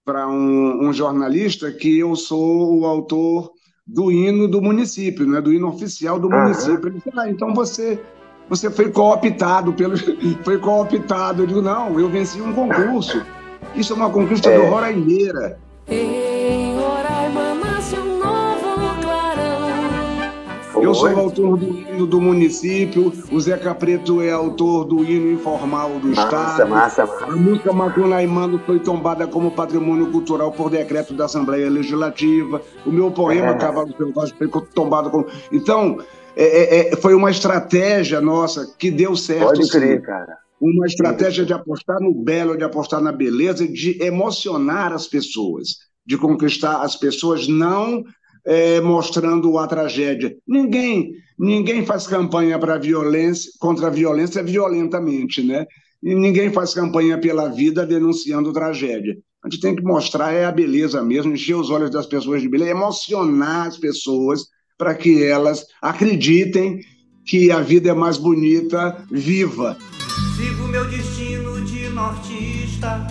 [0.08, 3.52] um, um jornalista que eu sou o autor
[3.88, 6.88] do hino do município, né, do hino oficial do município.
[6.88, 8.00] Ele disse, ah, então você
[8.52, 9.96] você foi cooptado pelo.
[10.44, 11.44] Foi cooptado.
[11.44, 13.26] Eu digo, não, eu venci um concurso.
[13.74, 14.58] Isso é uma conquista é.
[14.58, 15.58] do Roraimeira.
[15.88, 19.72] Em Roraima nasce um novo clarão.
[20.84, 25.92] Eu sou autor do hino do município, o Zeca Preto é autor do hino informal
[25.92, 26.70] do massa, Estado.
[26.70, 27.26] Massa, massa.
[27.26, 32.62] A música Macunaimano foi tombada como patrimônio cultural por decreto da Assembleia Legislativa.
[32.86, 33.54] O meu poema é.
[33.54, 35.26] Cavalo Selvagem foi tombado como.
[35.54, 36.00] Então,
[36.36, 39.46] é, é, é, foi uma estratégia nossa que deu certo.
[39.46, 40.06] Pode crer, sim.
[40.06, 40.38] cara.
[40.60, 45.70] Uma estratégia de apostar no belo, de apostar na beleza, de emocionar as pessoas,
[46.06, 48.04] de conquistar as pessoas, não
[48.46, 50.36] é, mostrando a tragédia.
[50.48, 55.65] Ninguém, ninguém faz campanha para violência, contra a violência violentamente, né?
[56.02, 59.17] E ninguém faz campanha pela vida denunciando tragédia.
[59.44, 62.50] A gente tem que mostrar é a beleza mesmo, encher os olhos das pessoas de
[62.50, 64.46] beleza, emocionar as pessoas
[64.82, 66.84] para que elas acreditem
[67.24, 69.78] que a vida é mais bonita viva.
[70.36, 73.06] Sigo meu destino de nortista,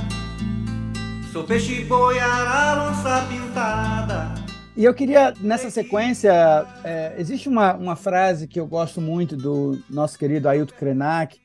[1.32, 4.34] sou peixe boi, onça pintada.
[4.76, 6.32] E eu queria, nessa sequência,
[6.82, 11.38] é, existe uma, uma frase que eu gosto muito do nosso querido Ailton Krenak,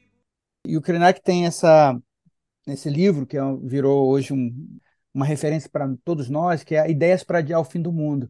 [0.65, 1.95] e o Krenak tem essa,
[2.65, 4.79] esse livro, que é, virou hoje um,
[5.13, 8.27] uma referência para todos nós, que é Ideias para Adiar o Fim do Mundo.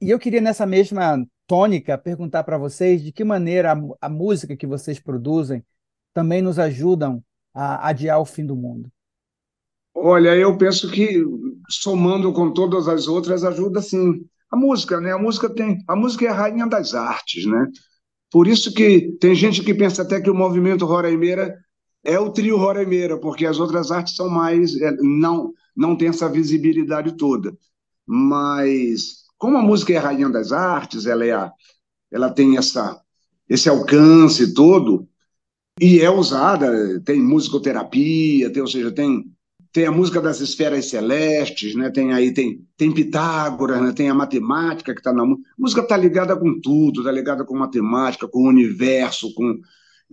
[0.00, 4.56] E eu queria, nessa mesma tônica, perguntar para vocês de que maneira a, a, música
[4.56, 5.64] que vocês produzem
[6.12, 7.22] também nos ajudam
[7.54, 8.90] a adiar o fim do mundo.
[9.94, 11.24] Olha, eu penso que
[11.70, 14.26] somando com todas as outras ajuda sim.
[14.50, 15.12] A música, né?
[15.12, 17.68] A música tem, a música é a rainha das artes, né?
[18.30, 21.56] Por isso que tem gente que pensa até que o movimento Roraimeira
[22.04, 26.28] é o trio Roraimeira, porque as outras artes são mais é, não não tem essa
[26.28, 27.56] visibilidade toda.
[28.06, 31.52] Mas como a música é a rainha das artes, ela, é a,
[32.10, 33.00] ela tem essa,
[33.48, 35.08] esse alcance todo,
[35.80, 39.30] e é usada, tem musicoterapia, tem, ou seja, tem,
[39.72, 41.90] tem a música das esferas celestes, né?
[41.90, 43.92] tem aí tem, tem Pitágoras, né?
[43.92, 45.50] tem a matemática que está na música.
[45.50, 49.60] A música está ligada com tudo, está ligada com matemática, com o universo, com.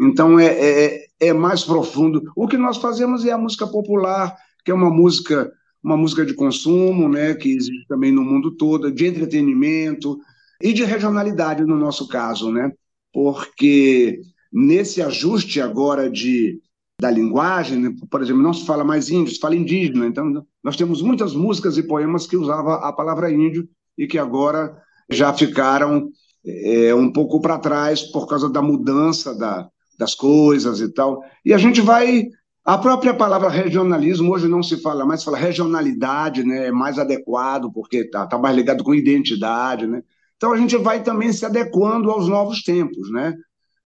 [0.02, 2.22] Então é, é, é mais profundo.
[2.36, 5.50] O que nós fazemos é a música popular, que é uma música
[5.84, 10.18] uma música de consumo, né, que existe também no mundo todo, de entretenimento
[10.62, 12.72] e de regionalidade no nosso caso, né?
[13.12, 14.22] Porque
[14.52, 16.62] nesse ajuste agora de
[17.02, 20.06] da linguagem, né, por exemplo, não se fala mais índio, se fala indígena.
[20.06, 23.68] Então, nós temos muitas músicas e poemas que usavam a palavra índio
[23.98, 24.78] e que agora
[25.10, 26.10] já ficaram
[26.46, 29.68] é, um pouco para trás por causa da mudança da,
[29.98, 31.22] das coisas e tal.
[31.44, 32.28] E a gente vai
[32.66, 36.68] a própria palavra regionalismo hoje não se fala mais, se fala regionalidade, né?
[36.68, 39.86] é mais adequado, porque está tá mais ligado com identidade.
[39.86, 40.01] Né?
[40.38, 43.11] Então a gente vai também se adequando aos novos tempos.
[43.11, 43.36] Né?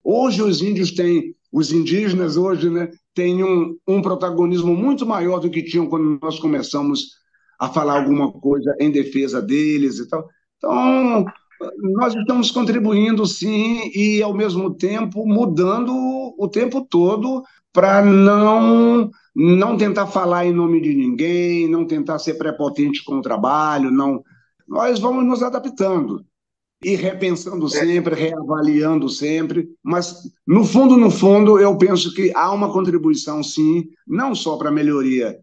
[0.04, 5.50] Hoje os índios têm, os indígenas hoje né, têm um, um protagonismo muito maior do
[5.50, 7.16] que tinham quando nós começamos
[7.58, 10.28] a falar alguma coisa em defesa deles e tal.
[10.58, 11.26] Então,
[11.78, 15.92] nós estamos contribuindo sim e ao mesmo tempo mudando
[16.38, 17.44] o tempo todo
[17.78, 23.22] para não não tentar falar em nome de ninguém, não tentar ser prepotente com o
[23.22, 24.24] trabalho, não.
[24.68, 26.26] Nós vamos nos adaptando
[26.84, 32.74] e repensando sempre, reavaliando sempre, mas no fundo, no fundo, eu penso que há uma
[32.74, 35.38] contribuição sim, não só para a melhoria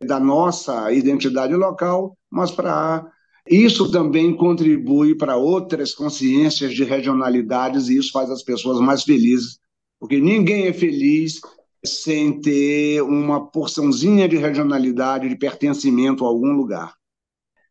[0.00, 3.04] da nossa identidade local, mas para
[3.48, 9.58] isso também contribui para outras consciências de regionalidades e isso faz as pessoas mais felizes,
[9.98, 11.40] porque ninguém é feliz
[11.84, 16.94] sem ter uma porçãozinha de regionalidade, de pertencimento a algum lugar.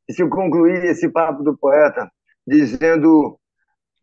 [0.10, 2.10] Se eu concluir esse papo do poeta
[2.47, 3.39] dizendo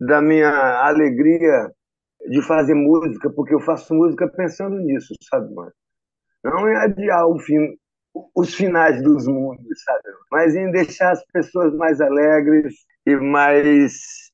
[0.00, 0.50] da minha
[0.84, 1.72] alegria
[2.28, 5.72] de fazer música, porque eu faço música pensando nisso, sabe, mano?
[6.44, 7.76] Não em adiar o fim,
[8.34, 10.02] os finais dos mundos, sabe?
[10.30, 14.30] Mas em deixar as pessoas mais alegres e mais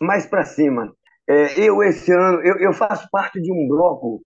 [0.00, 0.94] mais para cima.
[1.28, 4.22] É, eu esse ano eu, eu faço parte de um bloco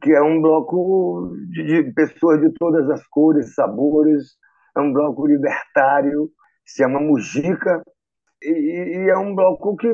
[0.00, 4.36] que é um bloco de, de pessoas de todas as cores, sabores,
[4.76, 6.30] é um bloco libertário,
[6.64, 7.82] se chama Mujica,
[8.42, 9.90] e, e, é um bloco que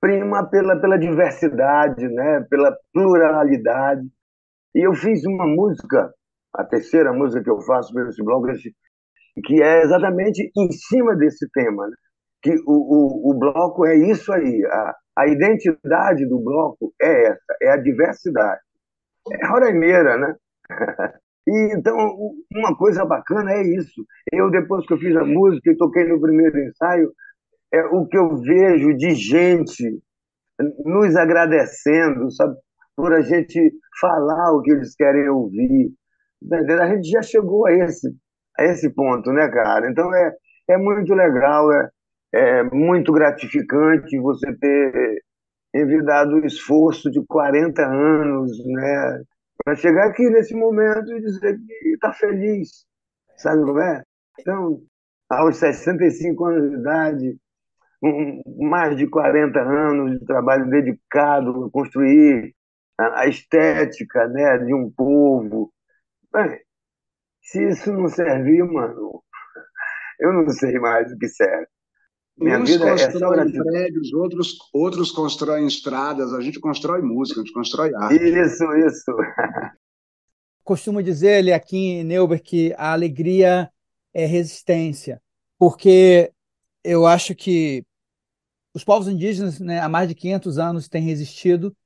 [0.00, 2.46] prima pela, pela diversidade, né?
[2.48, 4.06] pela pluralidade.
[4.74, 6.12] E eu fiz uma música,
[6.54, 8.46] a terceira música que eu faço para esse bloco,
[9.44, 11.96] que é exatamente em cima desse tema, né?
[12.42, 17.56] que o, o, o bloco é isso aí, a, a identidade do bloco é essa,
[17.62, 18.60] é a diversidade
[19.30, 20.36] é roraimeira, né?
[21.44, 21.96] E, então,
[22.54, 24.06] uma coisa bacana é isso.
[24.32, 27.12] Eu, depois que eu fiz a música e toquei no primeiro ensaio,
[27.72, 30.00] é o que eu vejo de gente
[30.84, 32.56] nos agradecendo, sabe?
[32.94, 33.58] Por a gente
[34.00, 35.92] falar o que eles querem ouvir.
[36.48, 38.08] Tá a gente já chegou a esse,
[38.58, 39.90] a esse ponto, né, cara?
[39.90, 40.32] Então, é,
[40.68, 41.88] é muito legal, é,
[42.34, 45.22] é muito gratificante você ter
[45.74, 49.22] envidado o esforço de 40 anos, né?
[49.64, 52.84] Para chegar aqui nesse momento e dizer que está feliz,
[53.36, 54.02] sabe como é?
[54.40, 54.80] Então,
[55.30, 57.36] aos 65 anos de idade,
[58.02, 62.54] um, mais de 40 anos de trabalho dedicado a construir
[62.98, 65.72] a, a estética né, de um povo.
[66.32, 66.60] Bem,
[67.40, 69.22] se isso não servir, mano,
[70.18, 71.66] eu não sei mais o que serve.
[72.36, 77.40] Minha Uns vida é constroem é prédios, outros, outros constroem estradas, a gente constrói música,
[77.40, 78.16] a gente constrói arte.
[78.16, 79.12] Isso, isso.
[80.64, 83.70] Costumo dizer, aqui Neuber, que a alegria
[84.14, 85.20] é resistência,
[85.58, 86.32] porque
[86.84, 87.84] eu acho que
[88.74, 91.76] os povos indígenas, né, há mais de 500 anos, têm resistido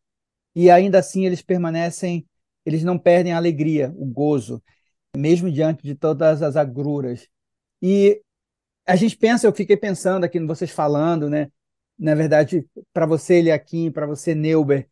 [0.55, 2.27] e ainda assim eles permanecem,
[2.65, 4.63] eles não perdem a alegria, o gozo,
[5.17, 7.29] mesmo diante de todas as agruras.
[7.83, 8.23] E
[8.87, 11.51] a gente pensa, eu fiquei pensando aqui vocês falando, né?
[11.99, 14.89] Na verdade, para você, Eliakim, para você, Neuber,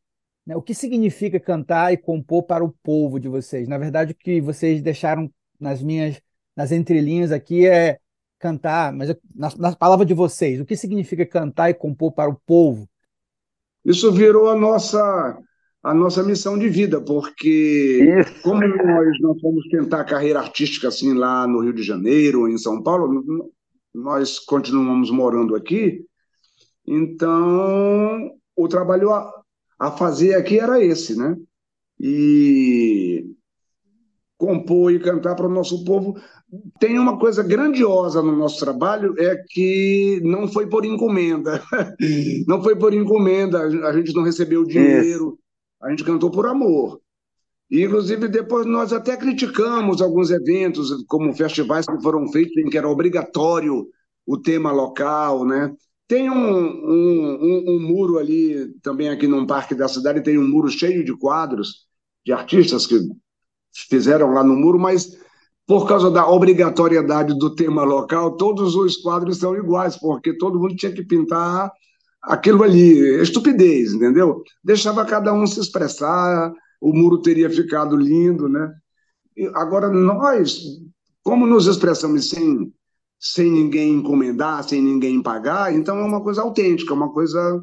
[0.46, 0.56] né?
[0.56, 3.68] o que significa cantar e compor para o povo de vocês?
[3.68, 5.30] Na verdade, o que vocês deixaram
[5.60, 6.20] nas minhas,
[6.56, 7.98] nas entrelinhas aqui é
[8.38, 12.40] cantar, mas na, na palavra de vocês, o que significa cantar e compor para o
[12.46, 12.88] povo?
[13.84, 15.38] Isso virou a nossa
[15.82, 18.42] a nossa missão de vida, porque Isso.
[18.42, 22.56] como nós não fomos tentar carreira artística assim lá no Rio de Janeiro ou em
[22.56, 23.22] São Paulo,
[23.94, 26.04] nós continuamos morando aqui,
[26.86, 29.32] então o trabalho a,
[29.78, 31.36] a fazer aqui era esse, né?
[32.00, 33.24] E
[34.36, 36.20] compor e cantar para o nosso povo.
[36.78, 41.62] Tem uma coisa grandiosa no nosso trabalho, é que não foi por encomenda.
[42.46, 45.38] Não foi por encomenda, a gente não recebeu dinheiro,
[45.82, 47.00] a gente cantou por amor.
[47.82, 52.88] Inclusive, depois nós até criticamos alguns eventos, como festivais que foram feitos em que era
[52.88, 53.86] obrigatório
[54.26, 55.74] o tema local, né?
[56.06, 60.48] Tem um, um, um, um muro ali, também aqui num parque da cidade, tem um
[60.48, 61.86] muro cheio de quadros
[62.24, 62.98] de artistas que
[63.88, 65.16] fizeram lá no muro, mas
[65.66, 70.76] por causa da obrigatoriedade do tema local, todos os quadros são iguais, porque todo mundo
[70.76, 71.72] tinha que pintar
[72.22, 74.42] aquilo ali, estupidez, entendeu?
[74.62, 78.72] Deixava cada um se expressar, o muro teria ficado lindo, né?
[79.54, 80.60] Agora, nós,
[81.22, 82.72] como nos expressamos sem,
[83.18, 87.62] sem ninguém encomendar, sem ninguém pagar, então é uma coisa autêntica, uma coisa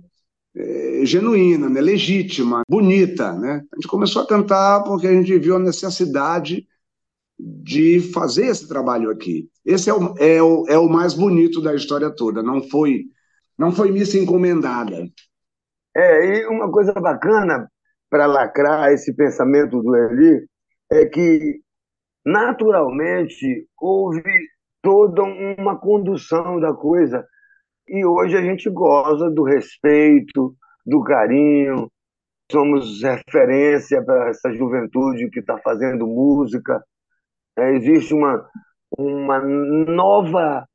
[0.56, 1.80] é, genuína, né?
[1.80, 3.64] legítima, bonita, né?
[3.72, 6.68] A gente começou a cantar porque a gente viu a necessidade
[7.40, 9.50] de fazer esse trabalho aqui.
[9.66, 13.06] Esse é o, é o, é o mais bonito da história toda, não foi,
[13.58, 15.08] não foi missa encomendada.
[15.96, 17.70] É, e uma coisa bacana
[18.12, 20.46] para lacrar esse pensamento do Eli
[20.92, 21.62] é que,
[22.26, 24.22] naturalmente, houve
[24.82, 27.26] toda uma condução da coisa
[27.88, 30.54] e hoje a gente goza do respeito,
[30.86, 31.90] do carinho,
[32.52, 36.84] somos referência para essa juventude que está fazendo música.
[37.58, 38.46] É, existe uma,
[38.98, 40.66] uma nova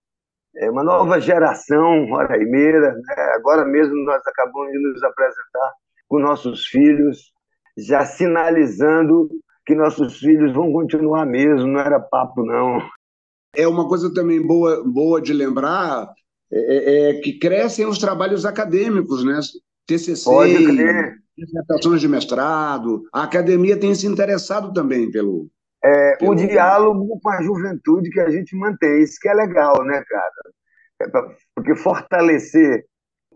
[0.56, 2.92] é, uma nova geração roraimeira.
[2.92, 3.14] Né?
[3.34, 5.72] Agora mesmo nós acabamos de nos apresentar
[6.08, 7.32] com nossos filhos,
[7.76, 9.28] já sinalizando
[9.64, 12.80] que nossos filhos vão continuar mesmo, não era papo, não.
[13.54, 16.08] É uma coisa também boa, boa de lembrar
[16.52, 19.40] é, é, é, que crescem os trabalhos acadêmicos, né?
[19.86, 20.30] TCC,
[21.36, 23.02] dissertações de mestrado.
[23.12, 25.48] A academia tem se interessado também pelo,
[25.86, 26.18] é.
[26.22, 30.32] O diálogo com a juventude que a gente mantém, isso que é legal, né, cara?
[31.02, 31.06] É
[31.54, 32.84] porque fortalecer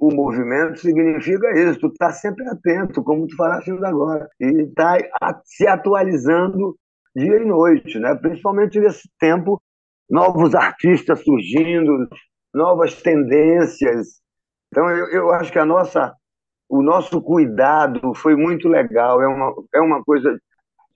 [0.01, 4.97] o movimento significa isso, tu tá sempre atento, como tu falaste agora, e tá
[5.45, 6.75] se atualizando
[7.15, 8.15] dia e noite, né?
[8.15, 9.61] Principalmente nesse tempo,
[10.09, 12.09] novos artistas surgindo,
[12.55, 14.21] novas tendências.
[14.73, 16.15] Então, eu, eu acho que a nossa,
[16.67, 19.21] o nosso cuidado foi muito legal.
[19.21, 20.35] É uma, é uma coisa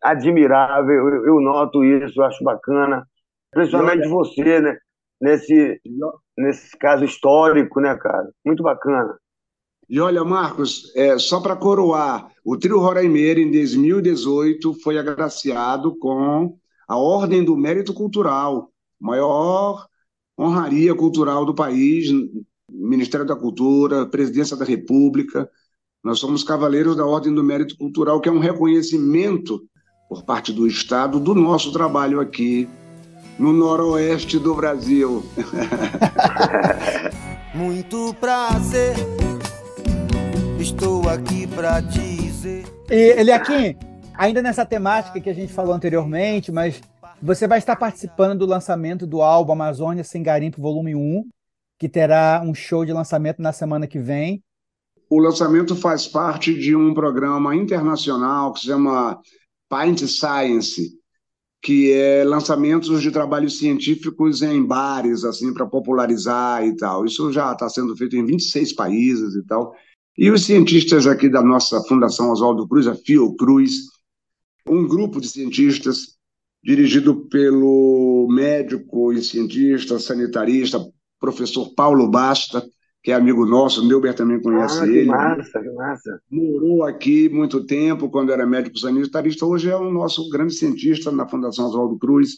[0.02, 1.08] admirável.
[1.08, 3.06] Eu, eu noto isso, acho bacana.
[3.50, 4.78] Principalmente você, né?
[5.24, 5.80] Nesse,
[6.36, 8.30] nesse caso histórico, né, cara?
[8.44, 9.18] Muito bacana.
[9.88, 16.58] E olha, Marcos, é, só para coroar, o Trio Roraimeira, em 2018, foi agraciado com
[16.86, 18.70] a Ordem do Mérito Cultural,
[19.00, 19.86] maior
[20.38, 22.10] honraria cultural do país,
[22.70, 25.48] Ministério da Cultura, Presidência da República.
[26.02, 29.66] Nós somos cavaleiros da Ordem do Mérito Cultural, que é um reconhecimento
[30.06, 32.68] por parte do Estado do nosso trabalho aqui
[33.38, 35.24] no noroeste do Brasil.
[37.54, 38.96] Muito prazer,
[40.58, 42.64] estou aqui para dizer.
[42.90, 43.76] E, Eliakim,
[44.14, 46.80] ainda nessa temática que a gente falou anteriormente, mas
[47.22, 51.24] você vai estar participando do lançamento do álbum Amazônia Sem Garimpo Volume 1,
[51.78, 54.42] que terá um show de lançamento na semana que vem.
[55.08, 59.20] O lançamento faz parte de um programa internacional que se chama
[59.68, 60.98] Pint Science,
[61.64, 67.06] que é lançamentos de trabalhos científicos em bares, assim, para popularizar e tal.
[67.06, 69.74] Isso já está sendo feito em 26 países e tal.
[70.16, 73.88] E os cientistas aqui da nossa Fundação Oswaldo Cruz, a Fiocruz,
[74.68, 76.18] um grupo de cientistas
[76.62, 80.86] dirigido pelo médico e cientista sanitarista,
[81.18, 82.62] professor Paulo Basta,
[83.04, 85.04] que é amigo nosso, o Neuber também conhece ah, que ele.
[85.04, 86.20] massa, que massa.
[86.30, 91.28] Morou aqui muito tempo, quando era médico sanitarista, hoje é o nosso grande cientista na
[91.28, 92.30] Fundação Oswaldo Cruz.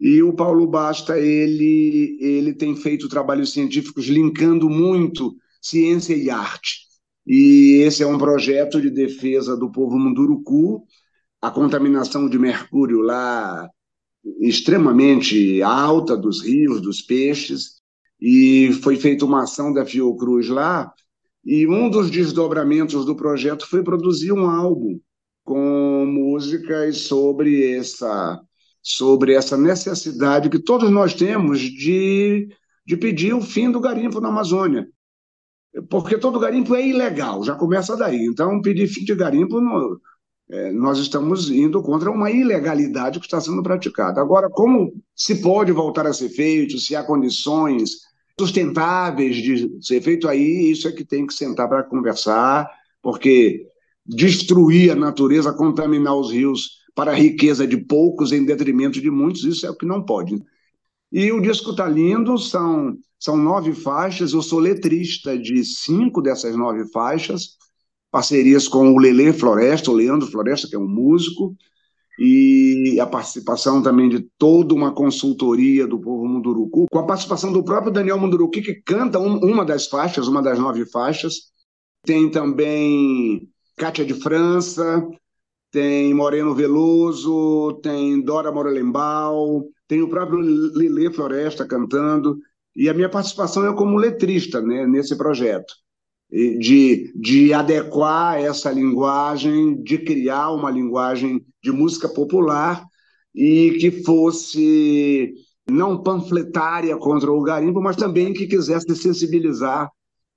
[0.00, 6.86] E o Paulo Basta, ele, ele tem feito trabalhos científicos linkando muito ciência e arte.
[7.26, 10.84] E esse é um projeto de defesa do povo munduruku,
[11.42, 13.68] a contaminação de mercúrio lá
[14.40, 17.77] extremamente alta dos rios, dos peixes,
[18.20, 20.92] e foi feita uma ação da Fiocruz lá,
[21.44, 24.98] e um dos desdobramentos do projeto foi produzir um álbum
[25.44, 28.40] com músicas sobre essa
[28.82, 32.48] sobre essa necessidade que todos nós temos de,
[32.86, 34.88] de pedir o fim do garimpo na Amazônia.
[35.90, 38.24] Porque todo garimpo é ilegal, já começa daí.
[38.24, 40.00] Então, pedir fim de garimpo no,
[40.50, 44.20] é, nós estamos indo contra uma ilegalidade que está sendo praticada.
[44.20, 48.07] Agora, como se pode voltar a ser feito, se há condições
[48.38, 52.70] sustentáveis de ser feito aí, isso é que tem que sentar para conversar,
[53.02, 53.66] porque
[54.06, 59.44] destruir a natureza, contaminar os rios para a riqueza de poucos em detrimento de muitos,
[59.44, 60.42] isso é o que não pode.
[61.12, 66.56] E o disco está lindo, são, são nove faixas, eu sou letrista de cinco dessas
[66.56, 67.56] nove faixas,
[68.10, 71.56] parcerias com o Lele Floresta, o Leandro Floresta, que é um músico,
[72.18, 77.62] e a participação também de toda uma consultoria do povo Munduruku, com a participação do
[77.62, 81.34] próprio Daniel Munduruku, que canta um, uma das faixas, uma das nove faixas.
[82.04, 85.06] Tem também Cátia de França,
[85.70, 92.38] tem Moreno Veloso, tem Dora Morelembal, tem o próprio Lele Floresta cantando,
[92.74, 95.74] e a minha participação é como letrista né, nesse projeto
[96.30, 102.84] de, de adequar essa linguagem, de criar uma linguagem de música popular
[103.34, 105.32] e que fosse
[105.70, 109.90] não panfletária contra o garimpo, mas também que quisesse sensibilizar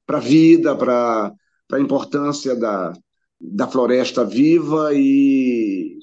[0.05, 1.33] para a vida, para
[1.71, 2.93] a importância da,
[3.39, 5.97] da floresta viva e,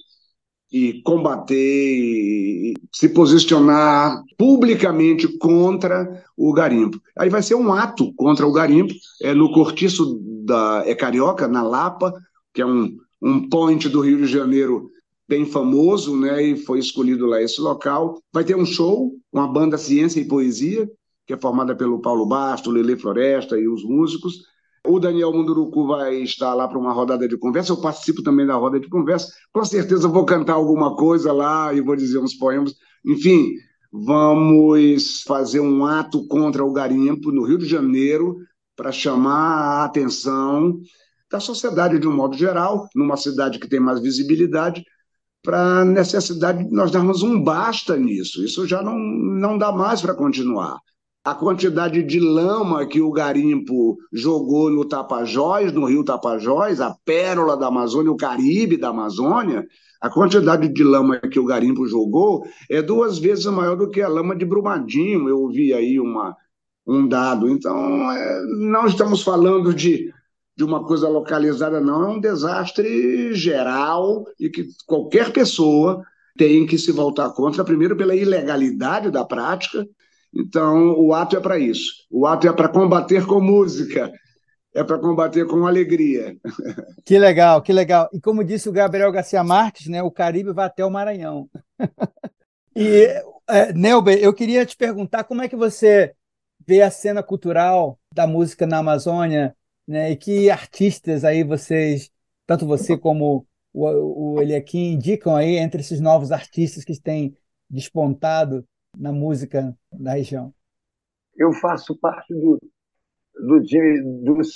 [0.70, 7.00] e combater, e se posicionar publicamente contra o garimpo.
[7.16, 8.92] Aí vai ser um ato contra o garimpo,
[9.22, 12.12] é no cortiço da é Carioca, na Lapa,
[12.52, 14.90] que é um, um point do Rio de Janeiro
[15.28, 18.18] bem famoso, né, e foi escolhido lá esse local.
[18.32, 20.88] Vai ter um show com a banda Ciência e Poesia,
[21.26, 24.47] que é formada pelo Paulo Basto, Lele Floresta e os músicos,
[24.86, 27.72] o Daniel Munduruku vai estar lá para uma rodada de conversa.
[27.72, 29.32] Eu participo também da roda de conversa.
[29.52, 32.74] Com certeza vou cantar alguma coisa lá e vou dizer uns poemas.
[33.04, 33.52] Enfim,
[33.92, 38.36] vamos fazer um ato contra o garimpo no Rio de Janeiro
[38.76, 40.80] para chamar a atenção
[41.30, 44.82] da sociedade de um modo geral, numa cidade que tem mais visibilidade,
[45.42, 48.42] para a necessidade de nós darmos um basta nisso.
[48.44, 50.78] Isso já não, não dá mais para continuar
[51.24, 57.56] a quantidade de lama que o garimpo jogou no Tapajós, no rio Tapajós, a pérola
[57.56, 59.66] da Amazônia, o Caribe da Amazônia,
[60.00, 64.08] a quantidade de lama que o garimpo jogou é duas vezes maior do que a
[64.08, 65.28] lama de Brumadinho.
[65.28, 66.36] Eu ouvi aí uma,
[66.86, 67.48] um dado.
[67.48, 70.12] Então, é, não estamos falando de,
[70.56, 72.04] de uma coisa localizada, não.
[72.04, 76.02] É um desastre geral e que qualquer pessoa
[76.36, 79.84] tem que se voltar contra, primeiro pela ilegalidade da prática,
[80.34, 81.92] então, o ato é para isso.
[82.10, 84.12] O ato é para combater com música,
[84.74, 86.36] é para combater com alegria.
[87.04, 88.08] Que legal, que legal.
[88.12, 91.48] E como disse o Gabriel Garcia Marques, né, o Caribe vai até o Maranhão.
[92.76, 93.08] E,
[93.48, 96.14] é, Nelber, eu queria te perguntar como é que você
[96.64, 102.08] vê a cena cultural da música na Amazônia, né, e que artistas aí vocês,
[102.46, 107.34] tanto você como o, o Eliakim, indicam aí entre esses novos artistas que têm
[107.68, 108.64] despontado
[108.96, 110.52] na música da região?
[111.36, 112.58] Eu faço parte do,
[113.34, 114.48] do time dos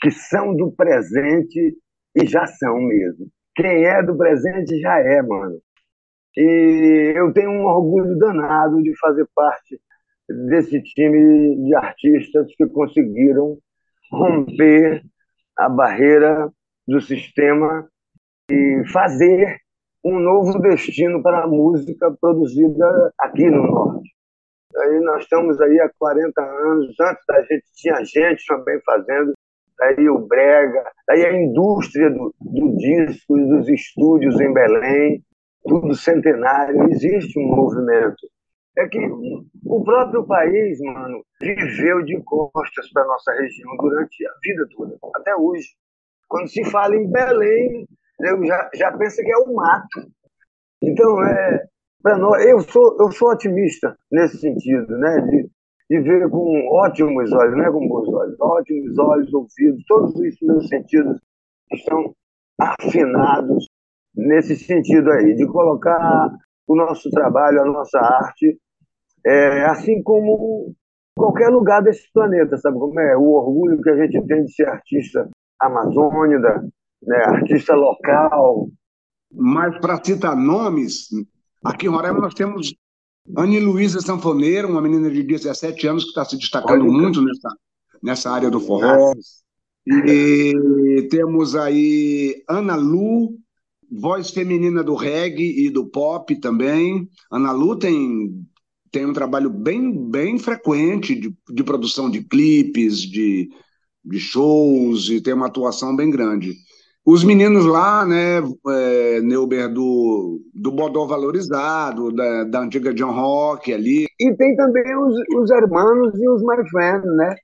[0.00, 1.76] que são do presente
[2.14, 3.28] e já são mesmo.
[3.54, 5.60] Quem é do presente já é, mano.
[6.36, 9.80] E eu tenho um orgulho danado de fazer parte
[10.28, 13.58] desse time de artistas que conseguiram
[14.10, 15.02] romper
[15.56, 16.50] a barreira
[16.86, 17.88] do sistema
[18.50, 19.60] e fazer
[20.06, 24.14] um novo destino para a música produzida aqui no Norte.
[24.76, 29.32] Aí nós estamos aí há 40 anos, antes da gente tinha gente também fazendo,
[29.76, 35.24] daí o brega, daí a indústria do, do disco e dos estúdios em Belém,
[35.64, 38.28] tudo centenário, existe um movimento.
[38.78, 39.00] É que
[39.64, 45.34] o próprio país, mano, viveu de costas para nossa região durante a vida toda, até
[45.34, 45.66] hoje.
[46.28, 47.86] Quando se fala em Belém,
[48.20, 50.10] eu já, já pensa que é o mato.
[50.82, 51.66] Então, é,
[52.02, 55.20] para nós, eu sou, eu sou otimista nesse sentido, né?
[55.20, 55.50] De,
[55.90, 60.40] de ver com ótimos olhos, não é com bons olhos, ótimos olhos, ouvidos, todos os
[60.42, 61.20] meus sentidos
[61.72, 62.14] estão
[62.60, 63.66] afinados
[64.14, 66.30] nesse sentido aí, de colocar
[66.66, 68.58] o nosso trabalho, a nossa arte,
[69.24, 70.74] é, assim como
[71.16, 73.16] qualquer lugar desse planeta, sabe como é?
[73.16, 75.28] O orgulho que a gente tem de ser artista
[75.60, 76.68] amazônida,
[77.06, 78.68] né, artista local.
[79.32, 81.08] Mas, para citar nomes,
[81.64, 82.74] aqui em Roraima nós temos
[83.36, 87.48] Anne Luísa Sanfoneira, uma menina de 17 anos que está se destacando Olha, muito nessa,
[88.02, 89.12] nessa área do forró.
[89.86, 93.36] E temos aí Ana Lu,
[93.90, 97.08] voz feminina do reggae e do pop também.
[97.30, 98.44] Ana Lu tem,
[98.90, 103.48] tem um trabalho bem, bem frequente de, de produção de clipes, de,
[104.04, 106.54] de shows, e tem uma atuação bem grande.
[107.06, 108.38] Os meninos lá, né,
[108.68, 114.06] é, Neuber, do, do Bodó Valorizado, da, da antiga John Rock ali.
[114.18, 117.36] E tem também os, os hermanos e os my friends, né,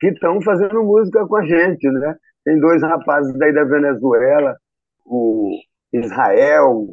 [0.00, 2.16] que estão fazendo música com a gente, né.
[2.44, 4.56] Tem dois rapazes daí da Venezuela,
[5.04, 5.56] o
[5.92, 6.88] Israel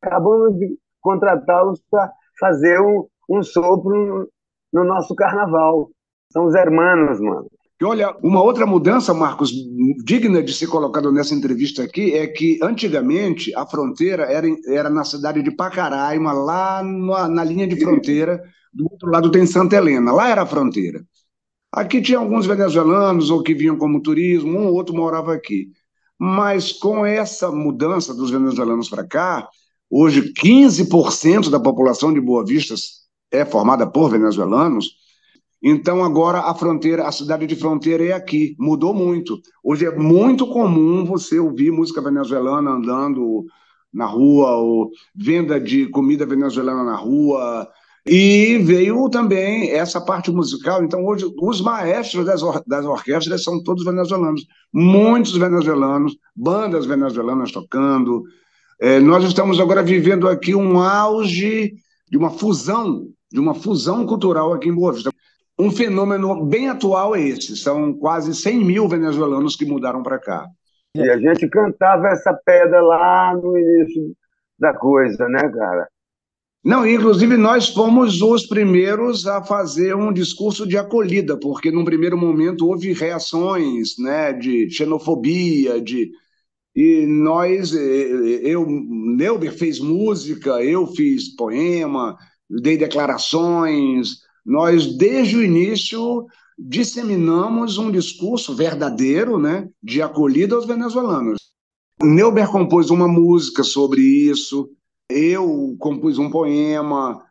[0.00, 4.28] acabamos de contratá-los para fazer um, um sopro
[4.72, 5.90] no nosso carnaval.
[6.30, 7.48] São os hermanos, mano.
[7.80, 9.52] E olha, uma outra mudança, Marcos,
[10.04, 15.04] digna de ser colocada nessa entrevista aqui, é que antigamente a fronteira era, era na
[15.04, 20.12] cidade de Pacaraima, lá na, na linha de fronteira, do outro lado tem Santa Helena,
[20.12, 21.04] lá era a fronteira.
[21.70, 25.68] Aqui tinha alguns venezuelanos ou que vinham como turismo, um ou outro morava aqui.
[26.18, 29.48] Mas com essa mudança dos venezuelanos para cá,
[29.88, 32.74] hoje 15% da população de Boa Vista
[33.30, 34.97] é formada por venezuelanos.
[35.62, 39.40] Então agora a fronteira, a cidade de fronteira é aqui, mudou muito.
[39.62, 43.44] Hoje é muito comum você ouvir música venezuelana andando
[43.92, 47.68] na rua, ou venda de comida venezuelana na rua,
[48.06, 50.82] e veio também essa parte musical.
[50.82, 54.46] Então, hoje, os maestros das, or das orquestras são todos venezuelanos.
[54.72, 58.22] Muitos venezuelanos, bandas venezuelanas tocando.
[58.80, 61.74] É, nós estamos agora vivendo aqui um auge
[62.10, 65.10] de uma fusão, de uma fusão cultural aqui em Boa Vista.
[65.58, 67.56] Um fenômeno bem atual é esse.
[67.56, 70.46] São quase 100 mil venezuelanos que mudaram para cá.
[70.94, 74.14] E a gente cantava essa pedra lá no início
[74.58, 75.88] da coisa, né, cara?
[76.64, 82.18] Não, inclusive nós fomos os primeiros a fazer um discurso de acolhida, porque num primeiro
[82.18, 86.10] momento houve reações, né, de xenofobia, de
[86.80, 92.16] e nós, eu, Neuber fez música, eu fiz poema,
[92.48, 94.20] dei declarações.
[94.48, 96.26] Nós desde o início
[96.58, 101.38] disseminamos um discurso verdadeiro, né, de acolhida aos venezuelanos.
[102.02, 104.70] Neuber compôs uma música sobre isso.
[105.10, 107.22] Eu compus um poema,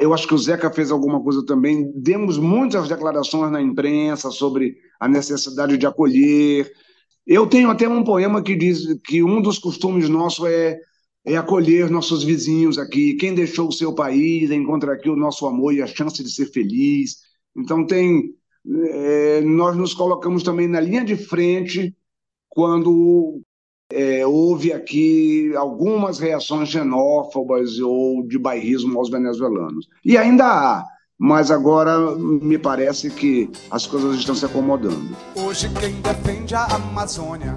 [0.00, 1.90] eu acho que o Zeca fez alguma coisa também.
[1.96, 6.70] Demos muitas declarações na imprensa sobre a necessidade de acolher.
[7.26, 10.78] Eu tenho até um poema que diz que um dos costumes nossos é,
[11.26, 13.14] é acolher nossos vizinhos aqui.
[13.14, 16.46] Quem deixou o seu país encontra aqui o nosso amor e a chance de ser
[16.46, 17.16] feliz.
[17.56, 18.32] Então tem,
[18.90, 21.94] é, nós nos colocamos também na linha de frente
[22.48, 23.42] quando
[23.90, 29.88] é, houve aqui algumas reações xenófobas ou de bairrismo aos venezuelanos.
[30.04, 30.84] E ainda há,
[31.18, 35.16] mas agora me parece que as coisas estão se acomodando.
[35.34, 37.56] Hoje quem defende a Amazônia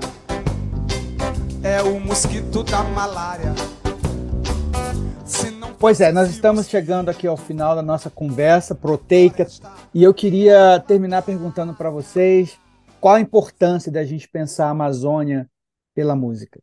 [1.64, 3.54] é o mosquito da malária.
[5.80, 9.48] Pois é, nós estamos chegando aqui ao final da nossa conversa proteica
[9.94, 12.58] e eu queria terminar perguntando para vocês
[13.00, 15.50] qual a importância da gente pensar a Amazônia
[15.96, 16.60] pela música?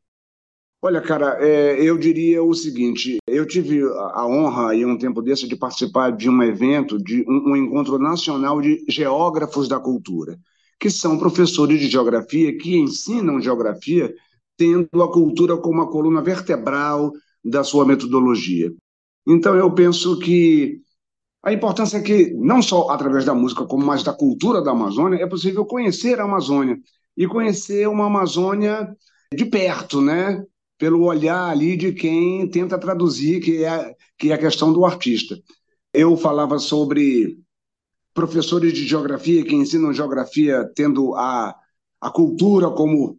[0.82, 3.82] Olha, cara, é, eu diria o seguinte: eu tive
[4.12, 7.98] a honra, em um tempo desse, de participar de um evento, de um, um encontro
[7.98, 10.38] nacional de geógrafos da cultura,
[10.78, 14.14] que são professores de geografia que ensinam geografia
[14.56, 17.12] tendo a cultura como a coluna vertebral
[17.44, 18.72] da sua metodologia.
[19.26, 20.80] Então, eu penso que
[21.42, 25.22] a importância é que, não só através da música, como mais da cultura da Amazônia,
[25.22, 26.76] é possível conhecer a Amazônia
[27.16, 28.94] e conhecer uma Amazônia
[29.32, 30.44] de perto, né?
[30.78, 35.38] Pelo olhar ali de quem tenta traduzir, que é, que é a questão do artista.
[35.92, 37.38] Eu falava sobre
[38.12, 41.54] professores de geografia que ensinam geografia tendo a,
[42.00, 43.18] a cultura como,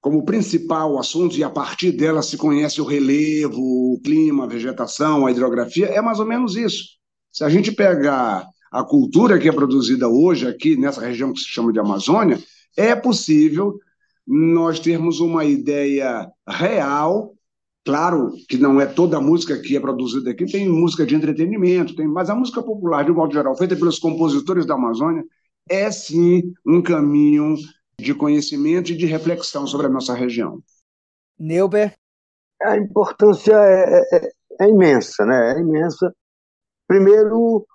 [0.00, 5.26] como principal assunto, e a partir dela se conhece o relevo, o clima, a vegetação,
[5.26, 6.84] a hidrografia, é mais ou menos isso.
[7.32, 11.48] Se a gente pegar a cultura que é produzida hoje aqui nessa região que se
[11.48, 12.38] chama de Amazônia,
[12.76, 13.78] é possível
[14.26, 17.34] nós termos uma ideia real.
[17.84, 21.96] Claro que não é toda a música que é produzida aqui, tem música de entretenimento,
[21.96, 25.24] tem, mas a música popular, de um modo geral, feita pelos compositores da Amazônia,
[25.68, 27.56] é sim um caminho
[28.00, 30.62] de conhecimento e de reflexão sobre a nossa região.
[31.38, 31.94] Neuber?
[32.62, 34.30] A importância é, é,
[34.60, 35.54] é imensa, né?
[35.56, 36.14] É imensa.
[36.86, 37.66] Primeiro,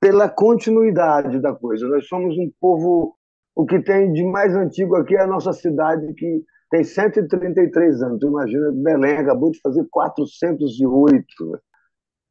[0.00, 1.86] pela continuidade da coisa.
[1.86, 3.16] Nós somos um povo
[3.54, 8.18] o que tem de mais antigo aqui é a nossa cidade, que tem 133 anos.
[8.18, 11.24] Tu imagina, Belém acabou de fazer 408.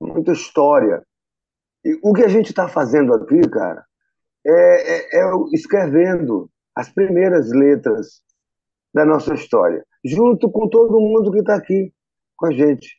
[0.01, 1.03] Muita história.
[1.85, 3.85] E o que a gente está fazendo aqui, cara,
[4.45, 6.49] é, é, é escrevendo
[6.81, 8.21] as primeiras letras
[8.93, 11.93] da nossa história, junto com todo mundo que está aqui
[12.35, 12.89] com a gente.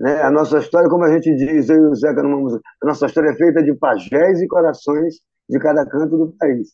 [0.00, 0.22] Né?
[0.22, 3.06] A nossa história, como a gente diz, eu e o Zeca numa música, a nossa
[3.06, 5.16] história é feita de pajés e corações
[5.48, 6.68] de cada canto do país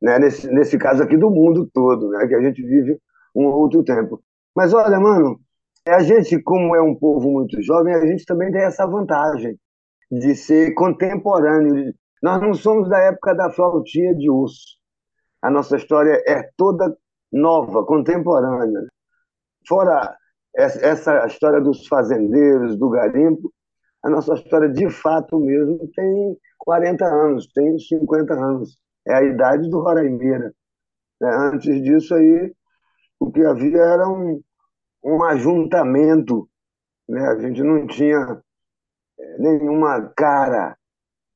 [0.00, 0.18] né?
[0.18, 2.26] nesse, nesse caso aqui do mundo todo, né?
[2.26, 2.98] que a gente vive
[3.34, 4.22] um outro tempo.
[4.54, 5.38] Mas olha, mano,
[5.86, 9.58] a gente, como é um povo muito jovem, a gente também tem essa vantagem
[10.10, 11.94] de ser contemporâneo.
[12.22, 14.75] Nós não somos da época da flautinha de osso.
[15.46, 16.98] A nossa história é toda
[17.32, 18.84] nova, contemporânea.
[19.64, 20.16] Fora
[20.56, 23.52] essa história dos fazendeiros, do garimpo,
[24.02, 28.76] a nossa história de fato mesmo tem 40 anos, tem 50 anos.
[29.06, 30.52] É a idade do Roraimeira.
[31.20, 31.30] Né?
[31.30, 32.52] Antes disso aí,
[33.20, 34.42] o que havia era um,
[35.04, 36.48] um ajuntamento.
[37.08, 37.20] Né?
[37.20, 38.42] A gente não tinha
[39.16, 40.76] é, nenhuma cara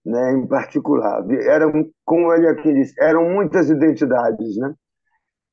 [0.04, 1.24] né, em particular.
[1.30, 4.56] Eram, como ele aqui disse, eram muitas identidades.
[4.56, 4.74] Né?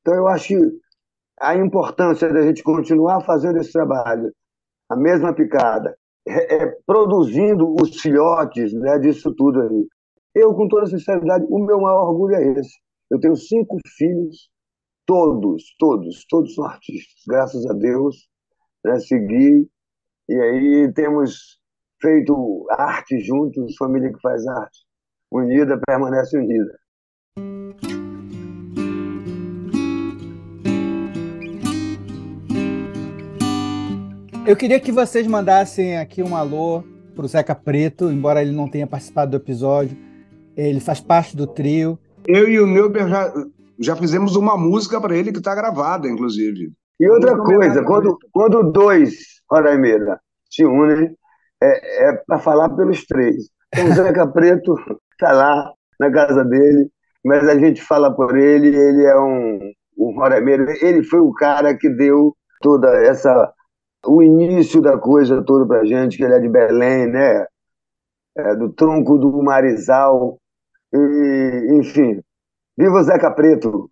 [0.02, 0.80] Então, eu acho que
[1.40, 4.32] a importância da gente continuar fazendo esse trabalho,
[4.90, 5.96] a mesma picada,
[6.28, 9.88] é, é, produzindo os filhotes né, disso tudo aí.
[10.34, 12.78] Eu, com toda sinceridade, o meu maior orgulho é esse.
[13.10, 14.50] Eu tenho cinco filhos,
[15.06, 18.28] todos, todos, todos são artistas, graças a Deus.
[18.84, 19.70] Né, segui,
[20.30, 21.60] e aí temos
[22.02, 24.80] feito arte juntos, família que faz arte.
[25.32, 26.78] Unida permanece unida.
[34.46, 36.82] Eu queria que vocês mandassem aqui um alô
[37.14, 39.98] para o Zeca Preto, embora ele não tenha participado do episódio.
[40.56, 42.00] Ele faz parte do trio.
[42.26, 43.34] Eu e o Neuber já,
[43.80, 46.72] já fizemos uma música para ele que está gravada, inclusive.
[47.00, 49.14] E outra coisa, quando, quando dois
[49.52, 50.18] Roraimeiras
[50.50, 51.14] se unem,
[51.62, 53.50] é, é para falar pelos três.
[53.74, 54.76] Então, o Zeca Preto
[55.12, 56.90] está lá na casa dele,
[57.24, 61.76] mas a gente fala por ele, ele é um, um Rorameiro, ele foi o cara
[61.76, 63.54] que deu toda essa
[64.06, 67.46] o início da coisa toda para gente, que ele é de Belém, né?
[68.38, 70.40] É, do tronco do Marizal,
[70.94, 72.22] e, enfim.
[72.78, 73.90] Viva o Zeca Preto!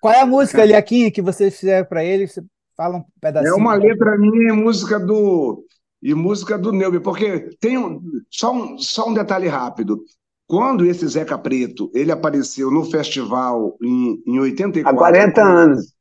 [0.00, 2.26] Qual é a música, Liaquinha, que vocês fizeram para ele?
[2.28, 2.42] Você
[2.76, 3.52] fala um pedacinho.
[3.52, 5.64] É uma letra minha e música do
[6.02, 10.02] e música do Neuber, porque tem um, só, um, só um detalhe rápido.
[10.46, 14.90] Quando esse Zeca Preto ele apareceu no festival em, em 84.
[14.90, 15.92] Há 40 anos.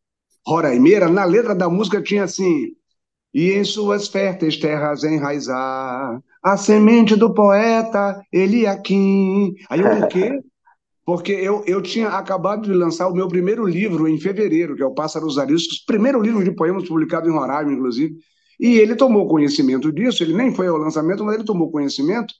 [0.45, 2.71] Roraimeira, na letra da música tinha assim:
[3.33, 9.53] e em suas férteis terras enraizar a semente do poeta Eliakim.
[9.69, 10.39] Aí eu por quê?
[11.03, 14.85] Porque eu, eu tinha acabado de lançar o meu primeiro livro em fevereiro, que é
[14.85, 18.15] o Pássaros Ariscos, primeiro livro de poemas publicado em Roraima, inclusive,
[18.61, 22.31] e ele tomou conhecimento disso, ele nem foi ao lançamento, mas ele tomou conhecimento,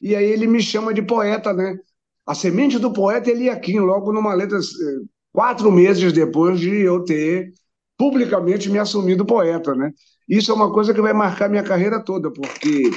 [0.00, 1.76] e aí ele me chama de poeta, né?
[2.24, 7.52] A semente do poeta Eliakim, logo numa letra, eh, quatro meses depois de eu ter
[7.98, 9.92] publicamente me assumido poeta, né?
[10.28, 12.90] Isso é uma coisa que vai marcar minha carreira toda, porque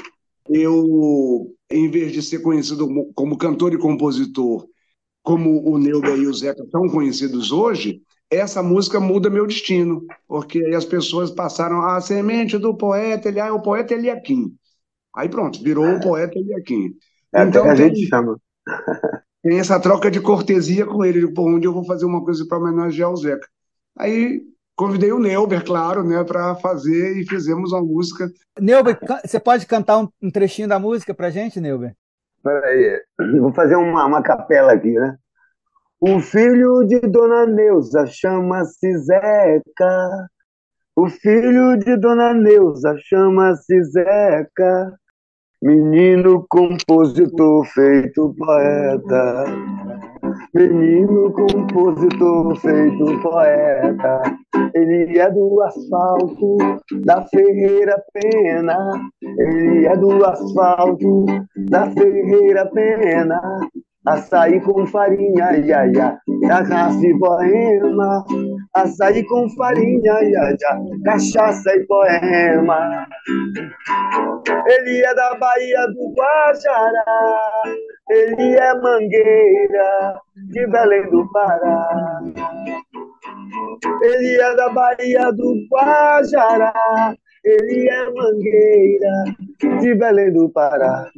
[0.47, 4.67] eu, em vez de ser conhecido como cantor e compositor,
[5.23, 10.63] como o Neuber e o Zeca são conhecidos hoje, essa música muda meu destino, porque
[10.63, 14.55] aí as pessoas passaram a semente do poeta, ele, ah, o poeta Eliakim.
[15.15, 16.93] Aí pronto, virou o poeta Eliakim.
[17.33, 18.37] É então, a tem, gente chama.
[19.41, 22.57] tem essa troca de cortesia com ele, por onde eu vou fazer uma coisa para
[22.57, 23.47] homenagear o Zeca.
[23.97, 24.41] Aí
[24.75, 28.29] convidei o Neuber, claro, né, para fazer e fizemos uma música.
[28.59, 31.95] Neuber, você pode cantar um, um trechinho da música para gente, Neuber?
[32.43, 33.01] Peraí,
[33.39, 35.17] vou fazer uma, uma capela aqui, né?
[35.99, 40.29] O filho de Dona Neuza chama-se Zeca.
[40.95, 44.93] O filho de Dona Neuza chama-se Zeca.
[45.59, 49.45] Menino compositor feito poeta.
[50.53, 54.21] Menino compositor feito poeta,
[54.73, 56.57] ele é do asfalto
[57.05, 58.77] da Ferreira Pena,
[59.21, 61.25] ele é do asfalto
[61.69, 63.41] da Ferreira Pena,
[64.07, 68.23] açaí com farinha, ia, ia, cachaça e poema,
[68.73, 73.07] açaí com farinha, ia, ia, cachaça e poema.
[74.67, 77.51] Ele é da Bahia do Guajará,
[78.09, 82.21] ele é mangueira de Belém do Pará.
[84.01, 91.09] Ele é da Bahia do Guajará, ele é mangueira de Belém do Pará.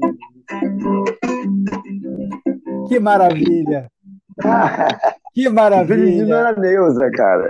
[2.89, 3.91] Que maravilha!
[5.31, 6.53] Que maravilha!
[6.53, 7.49] Neuza, cara.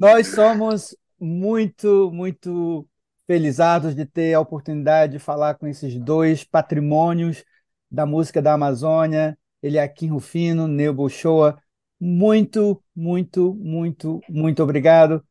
[0.00, 2.86] Nós somos muito, muito
[3.26, 7.44] felizados de ter a oportunidade de falar com esses dois patrimônios
[7.90, 11.58] da música da Amazônia, Eliakim Rufino, Neubo Shoa.
[12.00, 15.22] Muito, muito, muito, muito obrigado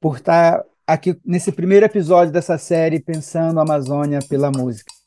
[0.00, 4.97] por estar aqui nesse primeiro episódio dessa série Pensando a Amazônia pela Música.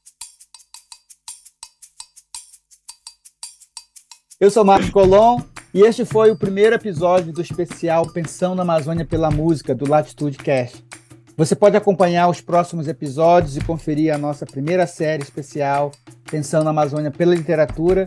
[4.41, 5.39] Eu sou Marcos Colom
[5.71, 10.39] e este foi o primeiro episódio do especial Pensando a Amazônia pela Música do Latitude
[10.39, 10.83] Cast.
[11.37, 15.91] Você pode acompanhar os próximos episódios e conferir a nossa primeira série especial
[16.31, 18.05] Pensando na Amazônia pela Literatura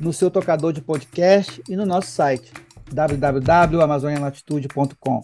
[0.00, 2.52] no seu tocador de podcast e no nosso site
[2.92, 5.20] www.amazonialatitude.com.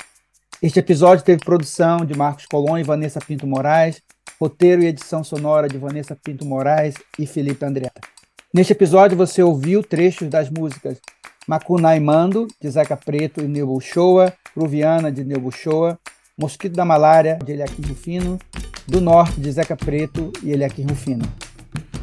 [0.62, 4.00] Este episódio teve produção de Marcos Colon e Vanessa Pinto Moraes,
[4.40, 8.21] roteiro e edição sonora de Vanessa Pinto Moraes e Felipe Andretta.
[8.54, 10.98] Neste episódio você ouviu trechos das músicas
[11.48, 15.98] Macunai Mando, de Zeca Preto e Nilbo Shoa, Ruviana, de Shoa,
[16.38, 18.38] Mosquito da Malária, de Eliakim Rufino,
[18.86, 21.24] Do Norte, de Zeca Preto e Eliakim Rufino.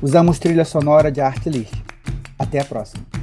[0.01, 1.75] Usamos trilha sonora de Art List.
[2.39, 3.18] Até a próxima.